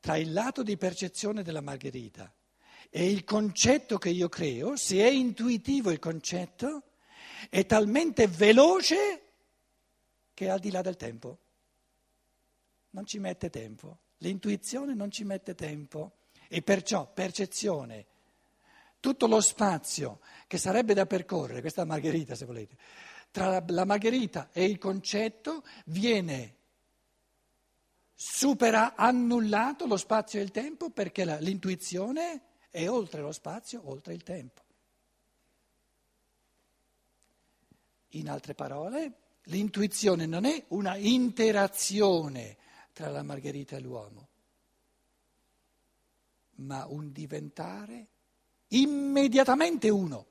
tra 0.00 0.16
il 0.16 0.32
lato 0.32 0.64
di 0.64 0.76
percezione 0.76 1.44
della 1.44 1.60
margherita 1.60 2.34
e 2.88 3.08
il 3.08 3.22
concetto 3.22 3.96
che 3.96 4.08
io 4.08 4.28
creo, 4.28 4.74
se 4.74 4.96
è 4.96 5.08
intuitivo 5.08 5.92
il 5.92 6.00
concetto, 6.00 6.94
è 7.48 7.64
talmente 7.64 8.26
veloce 8.26 9.22
che 10.34 10.46
è 10.46 10.48
al 10.48 10.58
di 10.58 10.72
là 10.72 10.82
del 10.82 10.96
tempo. 10.96 11.38
Non 12.90 13.06
ci 13.06 13.18
mette 13.18 13.50
tempo. 13.50 13.98
L'intuizione 14.18 14.94
non 14.94 15.10
ci 15.10 15.24
mette 15.24 15.54
tempo 15.54 16.18
e 16.48 16.62
perciò 16.62 17.10
percezione, 17.12 18.06
tutto 19.00 19.26
lo 19.26 19.40
spazio 19.40 20.20
che 20.46 20.58
sarebbe 20.58 20.94
da 20.94 21.06
percorrere, 21.06 21.60
questa 21.60 21.82
è 21.82 21.84
la 21.84 21.92
margherita 21.92 22.34
se 22.34 22.44
volete, 22.44 22.76
tra 23.30 23.64
la 23.66 23.84
margherita 23.84 24.50
e 24.52 24.64
il 24.64 24.78
concetto 24.78 25.64
viene 25.86 26.56
supera 28.14 28.94
annullato 28.94 29.86
lo 29.86 29.96
spazio 29.96 30.38
e 30.38 30.42
il 30.42 30.50
tempo 30.50 30.90
perché 30.90 31.24
la, 31.24 31.38
l'intuizione 31.38 32.42
è 32.68 32.88
oltre 32.88 33.22
lo 33.22 33.32
spazio, 33.32 33.80
oltre 33.84 34.12
il 34.12 34.22
tempo. 34.22 34.62
In 38.14 38.28
altre 38.28 38.54
parole, 38.54 39.12
l'intuizione 39.44 40.26
non 40.26 40.44
è 40.44 40.64
una 40.68 40.96
interazione 40.96 42.58
tra 43.00 43.08
la 43.08 43.22
margherita 43.22 43.76
e 43.76 43.80
l'uomo, 43.80 44.28
ma 46.56 46.84
un 46.86 47.12
diventare 47.12 48.08
immediatamente 48.68 49.88
uno. 49.88 50.26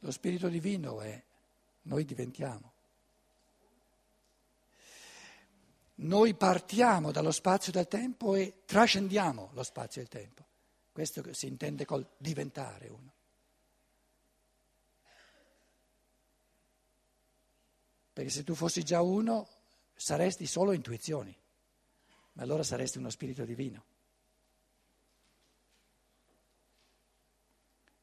Lo 0.00 0.10
Spirito 0.10 0.48
Divino 0.48 1.00
è, 1.00 1.24
noi 1.84 2.04
diventiamo. 2.04 2.73
Noi 5.96 6.34
partiamo 6.34 7.12
dallo 7.12 7.30
spazio 7.30 7.70
e 7.70 7.74
dal 7.74 7.88
tempo 7.88 8.34
e 8.34 8.62
trascendiamo 8.64 9.50
lo 9.52 9.62
spazio 9.62 10.00
e 10.00 10.04
il 10.04 10.10
tempo. 10.10 10.44
Questo 10.90 11.32
si 11.32 11.46
intende 11.46 11.84
col 11.84 12.06
diventare 12.16 12.88
uno. 12.88 13.12
Perché 18.12 18.30
se 18.30 18.44
tu 18.44 18.54
fossi 18.54 18.82
già 18.82 19.00
uno 19.02 19.48
saresti 19.94 20.46
solo 20.46 20.72
intuizioni, 20.72 21.36
ma 22.32 22.42
allora 22.42 22.62
saresti 22.62 22.98
uno 22.98 23.10
spirito 23.10 23.44
divino. 23.44 23.84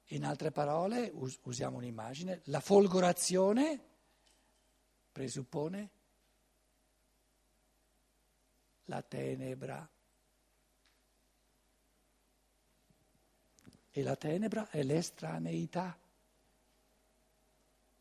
In 0.08 0.26
altre 0.26 0.52
parole, 0.52 1.10
us- 1.14 1.40
usiamo 1.44 1.78
un'immagine, 1.78 2.42
la 2.46 2.60
folgorazione 2.60 3.80
presuppone 5.12 5.90
la 8.86 9.02
tenebra. 9.02 9.90
E 13.94 14.04
la 14.04 14.16
tenebra 14.16 14.70
è 14.70 14.84
l'estraneità 14.84 15.98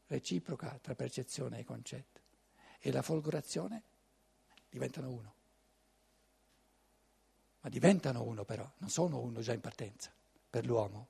reciproca 0.07 0.79
tra 0.81 0.95
percezione 0.95 1.59
e 1.59 1.65
concetto. 1.65 2.21
E 2.79 2.93
la 2.93 3.03
folgorazione 3.03 3.83
diventano 4.69 5.11
uno. 5.11 5.35
Ma 7.61 7.69
diventano 7.69 8.23
uno 8.23 8.45
però, 8.45 8.69
non 8.79 8.89
sono 8.89 9.19
uno 9.19 9.41
già 9.41 9.53
in 9.53 9.61
partenza 9.61 10.11
per 10.49 10.65
l'uomo. 10.65 11.09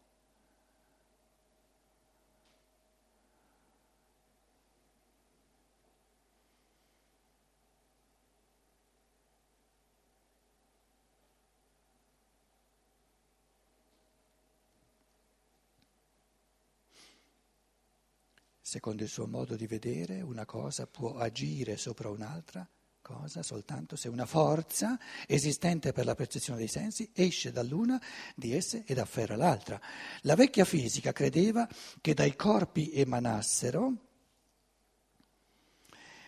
Secondo 18.71 19.03
il 19.03 19.09
suo 19.09 19.27
modo 19.27 19.57
di 19.57 19.67
vedere, 19.67 20.21
una 20.21 20.47
cosa 20.47 20.87
può 20.87 21.17
agire 21.17 21.77
sopra 21.77 22.09
un'altra 22.09 22.65
cosa 23.03 23.43
soltanto 23.43 23.97
se 23.97 24.09
una 24.09 24.27
forza 24.27 24.97
esistente 25.27 25.91
per 25.91 26.05
la 26.05 26.15
percezione 26.15 26.61
dei 26.61 26.69
sensi 26.69 27.11
esce 27.13 27.51
dall'una 27.51 28.01
di 28.37 28.55
esse 28.55 28.85
ed 28.87 29.01
afferra 29.01 29.35
l'altra. 29.35 29.81
La 30.21 30.37
vecchia 30.37 30.65
fisica 30.65 31.11
credeva 31.11 31.69
che 32.01 32.15
dai 32.15 32.37
corpi 32.37 32.93
emanassero 32.93 33.93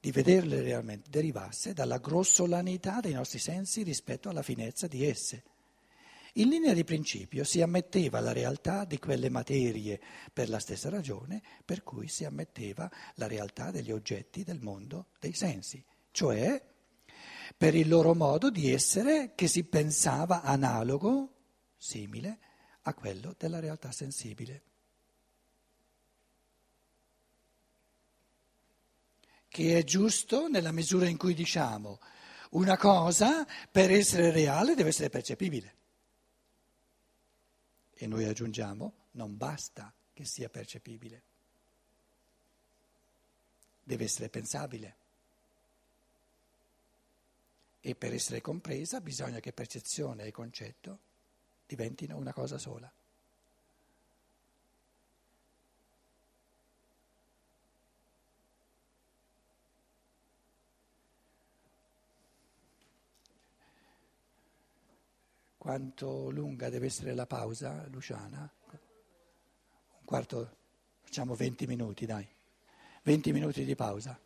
di 0.01 0.13
vederle 0.13 0.63
realmente 0.63 1.11
derivasse 1.11 1.73
dalla 1.73 1.99
grossolanità 1.99 3.01
dei 3.01 3.13
nostri 3.13 3.39
sensi 3.39 3.83
rispetto 3.83 4.29
alla 4.29 4.43
finezza 4.43 4.87
di 4.87 5.05
esse. 5.05 5.43
In 6.35 6.49
linea 6.49 6.73
di 6.73 6.85
principio 6.85 7.43
si 7.43 7.61
ammetteva 7.63 8.21
la 8.21 8.33
realtà 8.33 8.85
di 8.85 8.99
quelle 8.99 9.29
materie 9.29 10.01
per 10.33 10.49
la 10.49 10.61
stessa 10.61 10.89
ragione 10.89 11.43
per 11.65 11.83
cui 11.83 12.07
si 12.07 12.25
ammetteva 12.25 12.89
la 13.15 13.27
realtà 13.27 13.71
degli 13.71 13.91
oggetti 13.91 14.45
del 14.45 14.61
mondo 14.61 15.07
dei 15.19 15.33
sensi, 15.33 15.83
cioè 16.13 16.63
per 17.57 17.75
il 17.75 17.89
loro 17.89 18.15
modo 18.15 18.51
di 18.51 18.73
essere 18.73 19.33
che 19.35 19.49
si 19.49 19.65
pensava 19.65 20.43
analogo, 20.43 21.33
simile, 21.77 22.39
a 22.83 22.95
quello 22.95 23.35
della 23.37 23.59
realtà 23.59 23.91
sensibile. 23.91 24.63
Che 29.59 29.77
è 29.77 29.83
giusto 29.83 30.47
nella 30.47 30.71
misura 30.71 31.09
in 31.09 31.16
cui 31.16 31.35
diciamo 31.35 31.99
una 32.51 32.77
cosa 32.77 33.44
per 33.68 33.90
essere 33.90 34.31
reale 34.31 34.77
deve 34.77 34.90
essere 34.90 35.11
percepibile. 35.11 35.75
E 37.92 38.07
noi 38.07 38.25
aggiungiamo 38.27 38.92
non 39.12 39.37
basta 39.37 39.92
che 40.12 40.25
sia 40.25 40.49
percepibile, 40.49 41.23
deve 43.83 44.05
essere 44.05 44.29
pensabile. 44.29 44.97
E 47.81 47.97
per 47.97 48.14
essere 48.14 48.40
compresa 48.40 49.01
bisogna 49.01 49.40
che 49.40 49.53
percezione 49.53 50.23
e 50.23 50.31
concetto 50.31 51.01
diventino 51.66 52.16
una 52.16 52.33
cosa 52.33 52.59
sola. 52.59 52.88
Quanto 65.59 66.31
lunga 66.31 66.71
deve 66.71 66.87
essere 66.87 67.14
la 67.14 67.27
pausa, 67.27 67.85
Luciana? 67.88 68.51
Un 68.71 70.05
quarto, 70.05 70.57
facciamo 71.03 71.35
20 71.35 71.66
minuti, 71.66 72.07
dai. 72.07 72.27
20 73.03 73.33
minuti 73.33 73.64
di 73.64 73.75
pausa. 73.75 74.18